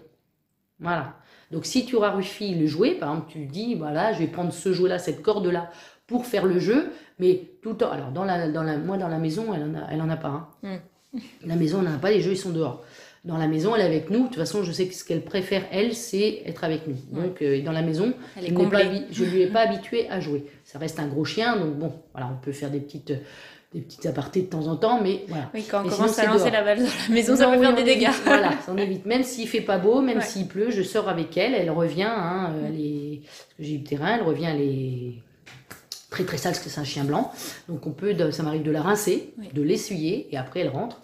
[0.79, 1.17] Voilà.
[1.51, 4.73] Donc si tu rarifies le jouet, par exemple, tu dis, voilà, je vais prendre ce
[4.73, 5.71] jouet-là, cette corde-là,
[6.07, 7.91] pour faire le jeu, mais tout le temps.
[7.91, 10.17] Alors, dans la, dans la, moi, dans la maison, elle en a, elle en a
[10.17, 10.51] pas.
[10.65, 10.81] Hein.
[11.13, 11.19] Mm.
[11.47, 12.85] La maison, on n'en a pas, les jeux, ils sont dehors
[13.25, 14.21] dans la maison, elle est avec nous.
[14.21, 16.97] De toute façon, je sais que ce qu'elle préfère, elle, c'est être avec nous.
[17.11, 20.47] Donc, euh, dans la maison, je ne lui ai pas habitué à jouer.
[20.65, 23.13] Ça reste un gros chien, donc bon, voilà, on peut faire des petites,
[23.75, 25.51] des petites apartés de temps en temps, mais voilà.
[25.53, 27.85] Oui, quand on commence à lancer la balle dans la maison, ça peut faire des
[27.85, 28.09] dégâts.
[28.25, 29.05] voilà, ça en évite.
[29.05, 32.53] Même s'il fait pas beau, même s'il pleut, je sors avec elle, elle revient, hein,
[32.67, 33.21] elle est...
[33.23, 35.15] parce que j'ai eu le terrain, elle revient, elle est
[36.09, 37.31] très très sale parce que c'est un chien blanc.
[37.69, 41.03] Donc on peut, ça m'arrive de la rincer, de l'essuyer, et après elle rentre.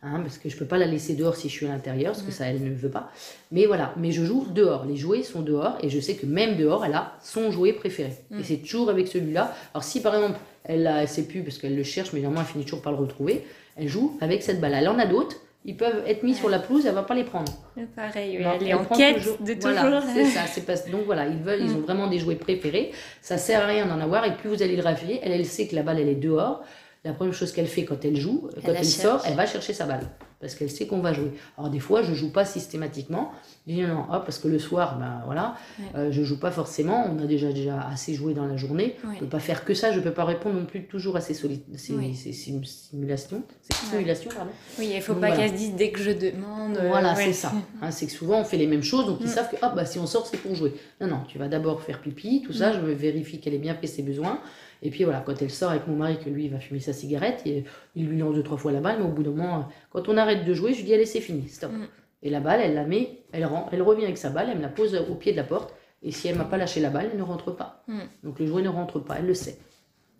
[0.00, 2.22] Hein, parce que je peux pas la laisser dehors si je suis à l'intérieur, parce
[2.22, 3.10] que ça, elle ne veut pas.
[3.50, 4.84] Mais voilà, mais je joue dehors.
[4.84, 8.12] Les jouets sont dehors, et je sais que même dehors, elle a son jouet préféré.
[8.30, 8.44] Et mm.
[8.44, 9.52] c'est toujours avec celui-là.
[9.74, 12.52] Alors si par exemple, elle ne sait plus, parce qu'elle le cherche, mais normalement, elle
[12.52, 13.44] finit toujours par le retrouver,
[13.76, 14.74] elle joue avec cette balle.
[14.74, 17.24] Elle en a d'autres, ils peuvent être mis sur la pelouse, elle va pas les
[17.24, 17.52] prendre.
[17.96, 19.70] Pareil, elle est en quête de toujours.
[19.72, 20.42] Voilà, c'est ça.
[20.46, 21.82] C'est Donc voilà, ils veulent, ils ont mm.
[21.82, 22.92] vraiment des jouets préférés.
[23.20, 25.66] Ça sert à rien d'en avoir, et plus vous allez le raffiner, elle, elle sait
[25.66, 26.62] que la balle, elle est dehors
[27.08, 29.86] la première chose qu'elle fait quand elle joue, quand elle sort, elle va chercher sa
[29.86, 30.08] balle
[30.40, 31.32] parce qu'elle sait qu'on va jouer.
[31.56, 33.32] Alors des fois, je joue pas systématiquement.
[33.66, 35.56] Je dis non, non parce que le soir, ben voilà,
[35.96, 37.06] euh, je joue pas forcément.
[37.10, 38.96] On a déjà déjà assez joué dans la journée.
[39.02, 39.90] Je ne peux pas faire que ça.
[39.92, 43.42] Je peux pas répondre non plus toujours à ces, ces, ces simulations.
[43.62, 44.50] Ces simulations, pardon.
[44.78, 46.76] Oui, il faut pas qu'elle se dise dès que je demande.
[46.76, 47.52] Euh, voilà, c'est ça.
[47.80, 49.30] Hein, c'est que souvent on fait les mêmes choses, donc ils mm.
[49.30, 50.74] savent que bah, si on sort, c'est pour jouer.
[51.00, 52.70] Non, non, tu vas d'abord faire pipi, tout ça.
[52.70, 52.74] Mm.
[52.74, 54.40] Je me vérifie qu'elle ait bien fait ses besoins.
[54.82, 56.92] Et puis voilà, quand elle sort avec mon mari, que lui il va fumer sa
[56.92, 60.08] cigarette, il, lui lance deux, trois fois la balle, mais au bout d'un moment, quand
[60.08, 61.72] on arrête de jouer, je lui dis allez, c'est fini, stop.
[61.72, 61.86] Mm.
[62.22, 64.62] Et la balle, elle la met, elle, rentre, elle revient avec sa balle, elle me
[64.62, 67.08] la pose au pied de la porte, et si elle m'a pas lâché la balle,
[67.12, 67.84] elle ne rentre pas.
[67.88, 67.98] Mm.
[68.24, 69.58] Donc le jouet ne rentre pas, elle le sait.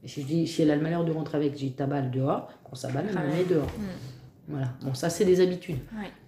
[0.05, 2.11] Et si je dis, si elle a le malheur de rentrer avec, j'ai ta balle
[2.11, 3.67] dehors, quand sa balle, elle la met dehors.
[3.67, 3.85] Mm.
[4.49, 5.79] Voilà, bon, ça c'est des habitudes.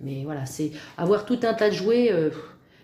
[0.00, 2.30] Mais voilà, c'est avoir tout un tas de jouets, euh,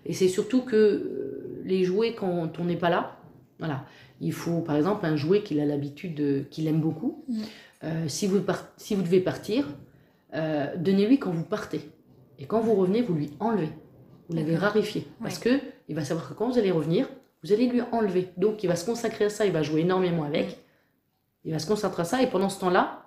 [0.05, 3.16] et c'est surtout que euh, les jouets, quand on n'est pas là,
[3.59, 3.85] voilà,
[4.21, 7.23] il faut, par exemple, un jouet qu'il a l'habitude, qu'il aime beaucoup.
[7.27, 7.41] Mm.
[7.83, 8.41] Euh, si, vous
[8.77, 9.67] si vous devez partir,
[10.33, 11.81] euh, donnez-lui quand vous partez.
[12.39, 13.69] Et quand vous revenez, vous lui enlevez.
[14.29, 15.07] Vous l'avez rarifié.
[15.21, 17.07] Parce que il va savoir que quand vous allez revenir,
[17.43, 18.29] vous allez lui enlever.
[18.37, 20.47] Donc il va se consacrer à ça, il va jouer énormément avec.
[20.47, 20.53] Mm.
[21.45, 22.21] Il va se concentrer à ça.
[22.21, 23.06] Et pendant ce temps-là,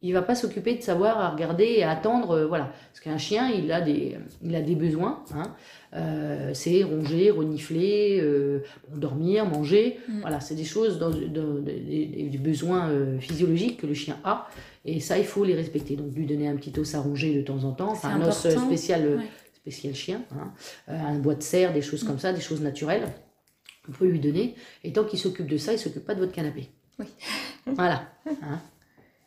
[0.00, 2.72] il va pas s'occuper de savoir à regarder et à attendre, euh, voilà.
[2.92, 5.24] Parce qu'un chien, il a des, il a des besoins.
[5.34, 5.54] Hein.
[5.94, 8.60] Euh, c'est ronger, renifler, euh,
[8.94, 9.98] dormir, manger.
[10.08, 10.20] Mm.
[10.20, 14.48] Voilà, c'est des choses, dans, des, besoins physiologiques que le chien a.
[14.84, 15.96] Et ça, il faut les respecter.
[15.96, 18.48] Donc lui donner un petit os à ronger de temps en temps, enfin, un os
[18.48, 19.20] spécial,
[19.54, 20.52] spécial chien, hein.
[20.86, 22.06] un bois de serre, des choses mm.
[22.06, 23.08] comme ça, des choses naturelles.
[23.88, 24.54] Vous pouvez lui donner.
[24.84, 26.68] Et tant qu'il s'occupe de ça, il s'occupe pas de votre canapé.
[27.00, 27.06] Oui.
[27.66, 28.02] voilà.
[28.42, 28.60] Hein.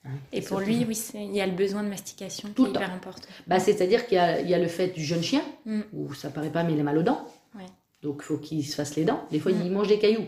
[0.03, 2.73] Hein, et pour lui, oui, il y a le besoin de mastication Tout qui est
[2.73, 3.27] hyper important.
[3.47, 5.81] Bah, C'est-à-dire qu'il y, y, a le fait du jeune chien, mm.
[5.93, 7.27] où ça paraît pas, mais il a mal aux dents.
[8.01, 9.23] Donc il faut qu'il se fasse les dents.
[9.31, 9.73] Des fois, il mm.
[9.73, 10.25] mange des cailloux.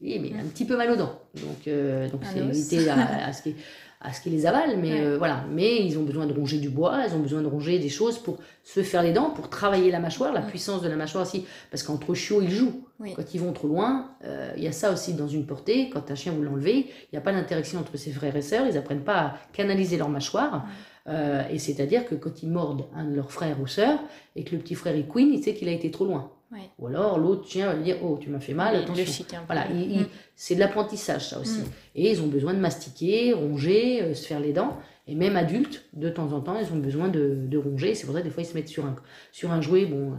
[0.00, 1.20] Oui, mais il a un petit peu mal aux dents.
[1.34, 3.56] Donc, euh, donc c'est éviter à, à, ce qu'il
[4.00, 5.44] à ce qu'ils les avalent, mais euh, voilà.
[5.50, 8.18] Mais ils ont besoin de ronger du bois, ils ont besoin de ronger des choses
[8.18, 11.44] pour se faire les dents, pour travailler la mâchoire, la puissance de la mâchoire aussi.
[11.70, 12.84] Parce qu'entre chiots, ils jouent.
[13.14, 15.88] Quand ils vont trop loin, euh, il y a ça aussi dans une portée.
[15.88, 18.66] Quand un chien vous l'enlevez, il n'y a pas d'interaction entre ses frères et sœurs,
[18.66, 20.66] ils n'apprennent pas à canaliser leur mâchoire.
[21.08, 23.98] Euh, et c'est-à-dire que quand ils mordent un de leurs frères ou sœurs,
[24.36, 26.30] et que le petit frère est queen, il sait qu'il a été trop loin.
[26.78, 29.24] Ou alors l'autre chien va lui dire Oh, tu m'as fait mal, attention.
[29.46, 30.06] Voilà, mm.
[30.34, 31.60] c'est de l'apprentissage ça aussi.
[31.60, 31.64] Mm.
[31.96, 34.78] Et ils ont besoin de mastiquer, ronger, euh, se faire les dents.
[35.06, 37.94] Et même adultes, de temps en temps, ils ont besoin de, de ronger.
[37.94, 38.96] C'est pour ça que des fois ils se mettent sur un,
[39.30, 39.84] sur un jouet.
[39.84, 40.16] Bon, euh,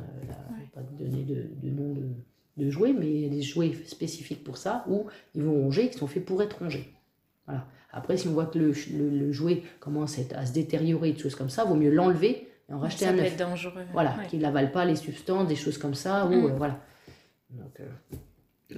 [0.51, 2.09] ne vais pas donner de, de nom de,
[2.63, 5.89] de jouet, mais il y a des jouets spécifiques pour ça où ils vont ronger,
[5.89, 6.93] qui sont faits pour être rongés.
[7.47, 7.65] Voilà.
[7.91, 11.49] Après, si on voit que le, le, jouet commence à, se détériorer, des choses comme
[11.49, 13.83] ça, il vaut mieux l'enlever et en racheter ça un peut être dangereux.
[13.93, 16.27] Voilà, qui qu'il n'avale pas les substances, des choses comme ça.
[16.27, 16.45] Ou, mm.
[16.45, 16.79] euh, voilà.
[17.49, 17.85] Donc, euh,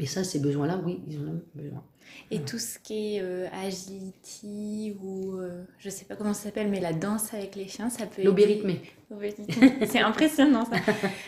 [0.06, 1.84] ça, ces besoins-là, oui, ils en ont besoin.
[2.30, 6.70] Et tout ce qui est euh, agility ou euh, je sais pas comment ça s'appelle,
[6.70, 8.24] mais la danse avec les chiens, ça peut.
[8.24, 8.82] L'obérythmé.
[9.86, 10.78] C'est impressionnant ça.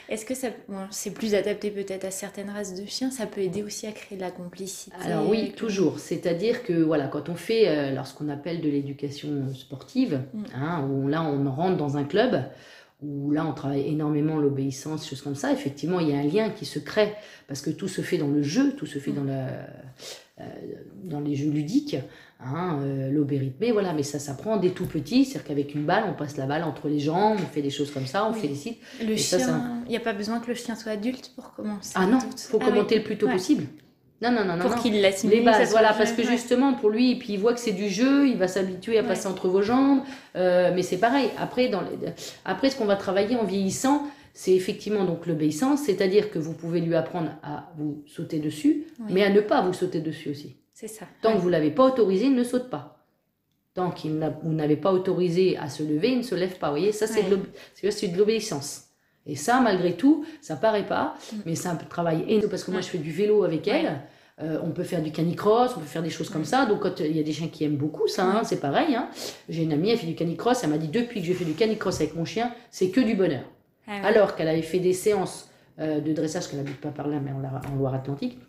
[0.08, 0.48] Est-ce que ça,
[0.90, 4.18] c'est plus adapté peut-être à certaines races de chiens, ça peut aider aussi à créer
[4.18, 6.00] de la complicité Alors oui, toujours.
[6.00, 10.44] C'est-à-dire que voilà, quand on fait euh, lorsqu'on appelle de l'éducation sportive, mm.
[10.56, 12.46] hein, où là on rentre dans un club,
[13.04, 16.50] où là on travaille énormément l'obéissance, choses comme ça, effectivement il y a un lien
[16.50, 17.14] qui se crée,
[17.48, 19.16] parce que tout se fait dans le jeu, tout se fait mm.
[19.16, 19.48] dans, la,
[20.40, 20.44] euh,
[21.04, 21.98] dans les jeux ludiques,
[22.40, 26.38] hein, euh, voilà, mais ça s'apprend dès tout petit, c'est-à-dire qu'avec une balle, on passe
[26.38, 28.78] la balle entre les jambes, on fait des choses comme ça, on félicite.
[29.06, 31.94] Le chien, il n'y a pas besoin que le chien soit adulte pour commencer.
[31.96, 33.64] Ah non, il faut ah commenter le plus tôt possible.
[34.24, 34.70] Non, non, non, non.
[34.70, 35.40] Pour qu'il l'assimile.
[35.40, 38.26] Les bases, voilà, parce que justement, pour lui, puis il voit que c'est du jeu,
[38.28, 40.00] il va s'habituer à passer entre vos jambes.
[40.38, 41.30] Euh, mais c'est pareil.
[41.38, 41.84] Après, dans
[42.46, 46.80] Après, ce qu'on va travailler en vieillissant, c'est effectivement donc l'obéissance, c'est-à-dire que vous pouvez
[46.80, 50.56] lui apprendre à vous sauter dessus, mais à ne pas vous sauter dessus aussi.
[50.74, 51.06] C'est ça.
[51.22, 53.06] Tant que vous ne l'avez pas autorisé, il ne saute pas.
[53.74, 56.70] Tant que vous n'avez pas autorisé à se lever, il ne se lève pas.
[56.70, 58.86] Vous voyez, ça c'est de l'obéissance.
[59.26, 61.36] Et ça, malgré tout, ça paraît pas, mm.
[61.46, 64.02] mais c'est un travail énorme parce que moi je fais du vélo avec elle.
[64.42, 66.66] Euh, on peut faire du canicross, on peut faire des choses comme ça.
[66.66, 68.96] Donc, quand il y a des chiens qui aiment beaucoup ça, hein, c'est pareil.
[68.96, 69.10] Hein.
[69.48, 70.64] J'ai une amie, elle fait du canicross.
[70.64, 73.16] Elle m'a dit depuis que j'ai fait du canicross avec mon chien, c'est que du
[73.16, 73.44] bonheur.
[73.88, 77.20] Ah Alors qu'elle avait fait des séances euh, de dressage, qu'elle n'habite pas par là,
[77.20, 78.40] mais en, Loire-Atlantique,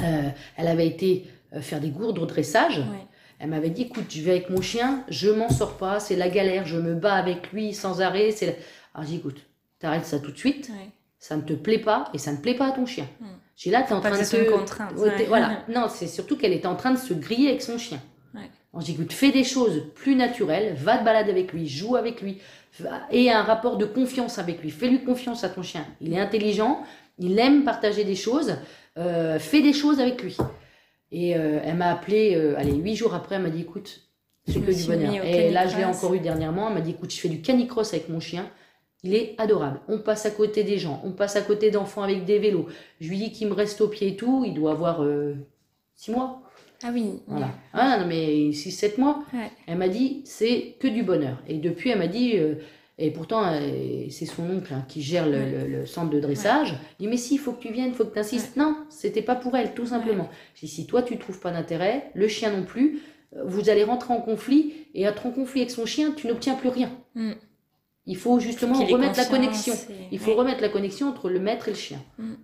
[0.00, 1.26] euh, elle avait été
[1.60, 2.82] faire des cours de dressage.
[3.38, 6.28] Elle m'avait dit écoute, je vais avec mon chien, je m'en sors pas, c'est la
[6.28, 8.32] galère, je me bats avec lui sans arrêt.
[8.32, 8.58] C'est
[8.94, 9.46] Alors, j'ai dit écoute,
[9.78, 10.70] t'arrêtes ça tout de suite,
[11.18, 13.06] ça ne te plaît pas et ça ne plaît pas à ton chien.
[13.20, 13.26] Hmm.
[13.56, 14.50] J'ai là, tu es en train de se.
[14.50, 14.92] contrainte.
[14.94, 15.64] Voilà.
[15.68, 18.00] Non, c'est surtout qu'elle était en train de se griller avec son chien.
[18.34, 18.50] Ouais.
[18.80, 22.38] j'ai dit, fais des choses plus naturelles, va te balader avec lui, joue avec lui,
[23.10, 24.70] et un rapport de confiance avec lui.
[24.70, 25.86] Fais-lui confiance à ton chien.
[26.02, 26.82] Il est intelligent,
[27.18, 28.56] il aime partager des choses,
[28.98, 30.36] euh, fais des choses avec lui.
[31.10, 34.02] Et euh, elle m'a appelé, euh, allez, huit jours après, elle m'a dit, écoute,
[34.46, 35.24] C'est que du bonheur.
[35.24, 36.68] Et là, je l'ai encore eu dernièrement.
[36.68, 38.48] Elle m'a dit écoute, je fais du canicross avec mon chien.
[39.06, 39.80] Il est adorable.
[39.88, 42.66] On passe à côté des gens, on passe à côté d'enfants avec des vélos.
[43.00, 44.44] Je lui dis qu'il me reste au pied et tout.
[44.44, 45.02] Il doit avoir
[45.94, 46.42] 6 mois.
[46.82, 47.20] Ah oui.
[47.26, 47.50] Voilà.
[47.72, 49.24] Ah non, mais 6-7 mois.
[49.66, 51.42] Elle m'a dit, c'est que du bonheur.
[51.48, 52.56] Et depuis, elle m'a dit, euh,
[52.98, 56.74] et pourtant, euh, c'est son oncle hein, qui gère le, centre de dressage.
[56.98, 58.56] Il dit, mais si, il faut que tu viennes, il faut que tu insistes.
[58.56, 60.28] Non, c'était pas pour elle, tout simplement.
[60.60, 63.00] Dit, si toi, tu trouves pas d'intérêt, le chien non plus,
[63.34, 64.74] euh, vous allez rentrer en conflit.
[64.94, 66.90] Et être en conflit avec son chien, tu n'obtiens plus rien.
[68.06, 68.10] Mm.
[68.10, 69.74] Il faut justement remettre la connexion.
[70.10, 72.02] Il faut remettre la connexion entre le maître et le chien.
[72.18, 72.34] Mm.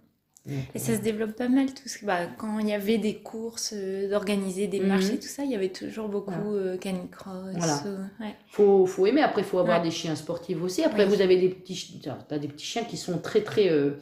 [0.75, 2.05] Et ça se développe pas mal, tout ce...
[2.05, 5.01] bah, quand il y avait des courses, euh, d'organiser des mhm.
[5.01, 7.55] et tout ça, il y avait toujours beaucoup euh, canicross.
[7.55, 7.81] Voilà.
[8.21, 8.35] ouais.
[8.49, 10.83] faut, faut aimer, après il faut avoir des chiens sportifs aussi.
[10.83, 13.71] Après vous avez des petits, as des petits chiens qui sont très très...
[13.71, 13.93] Euh,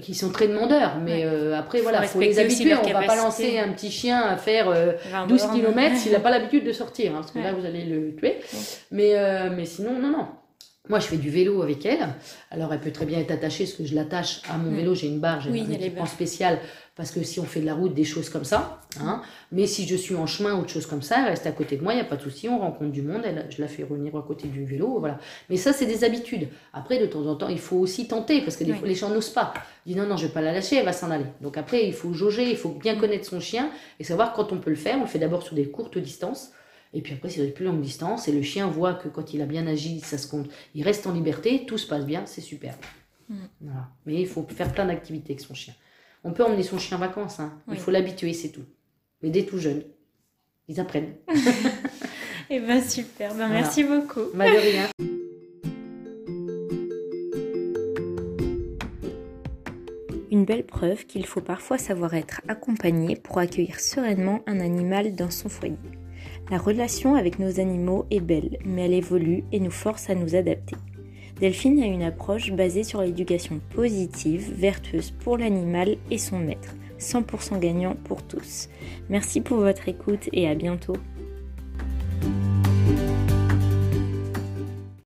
[0.00, 2.72] qui sont très demandeurs, mais après faut voilà, faut les habituer.
[2.72, 4.72] On va pas lancer un petit chien à faire
[5.26, 8.14] 12 km s'il n'a pas l'habitude de sortir, hein, parce que là vous allez le
[8.14, 8.36] tuer.
[8.92, 10.28] Mais, mais sinon, non, non.
[10.88, 12.08] Moi, je fais du vélo avec elle.
[12.50, 14.74] Alors, elle peut très bien être attachée, parce que je l'attache à mon mm.
[14.74, 14.94] vélo.
[14.96, 16.58] J'ai une barre, j'ai un équipement spécial,
[16.96, 18.80] parce que si on fait de la route, des choses comme ça.
[19.00, 19.22] Hein.
[19.52, 21.76] Mais si je suis en chemin ou autre chose comme ça, elle reste à côté
[21.76, 22.48] de moi, il n'y a pas de souci.
[22.48, 24.98] On rencontre du monde, elle, je la fais revenir à côté du vélo.
[24.98, 25.18] voilà.
[25.48, 26.48] Mais ça, c'est des habitudes.
[26.72, 29.54] Après, de temps en temps, il faut aussi tenter, parce que les gens n'osent pas.
[29.86, 31.26] Ils disent non, non, je ne vais pas la lâcher, elle va s'en aller.
[31.40, 32.98] Donc après, il faut jauger, il faut bien mm.
[32.98, 33.70] connaître son chien
[34.00, 34.96] et savoir quand on peut le faire.
[34.98, 36.50] On le fait d'abord sur des courtes distances.
[36.94, 38.28] Et puis après, c'est de plus longue distance.
[38.28, 40.48] Et le chien voit que quand il a bien agi, ça se compte.
[40.74, 42.76] Il reste en liberté, tout se passe bien, c'est super.
[43.28, 43.36] Mm.
[44.06, 45.74] Mais il faut faire plein d'activités avec son chien.
[46.24, 47.40] On peut emmener son chien en vacances.
[47.40, 47.60] Hein.
[47.70, 48.64] Il faut l'habituer, c'est tout.
[49.22, 49.82] Mais dès tout jeune,
[50.68, 51.14] ils apprennent.
[51.28, 51.34] Et
[52.56, 53.34] eh ben super.
[53.34, 54.26] Ben, Merci beaucoup.
[54.34, 54.88] Bah, de rien.
[60.30, 65.30] Une belle preuve qu'il faut parfois savoir être accompagné pour accueillir sereinement un animal dans
[65.30, 65.76] son foyer.
[66.50, 70.34] La relation avec nos animaux est belle, mais elle évolue et nous force à nous
[70.34, 70.76] adapter.
[71.40, 77.58] Delphine a une approche basée sur l'éducation positive, vertueuse pour l'animal et son maître, 100%
[77.58, 78.68] gagnant pour tous.
[79.08, 80.96] Merci pour votre écoute et à bientôt.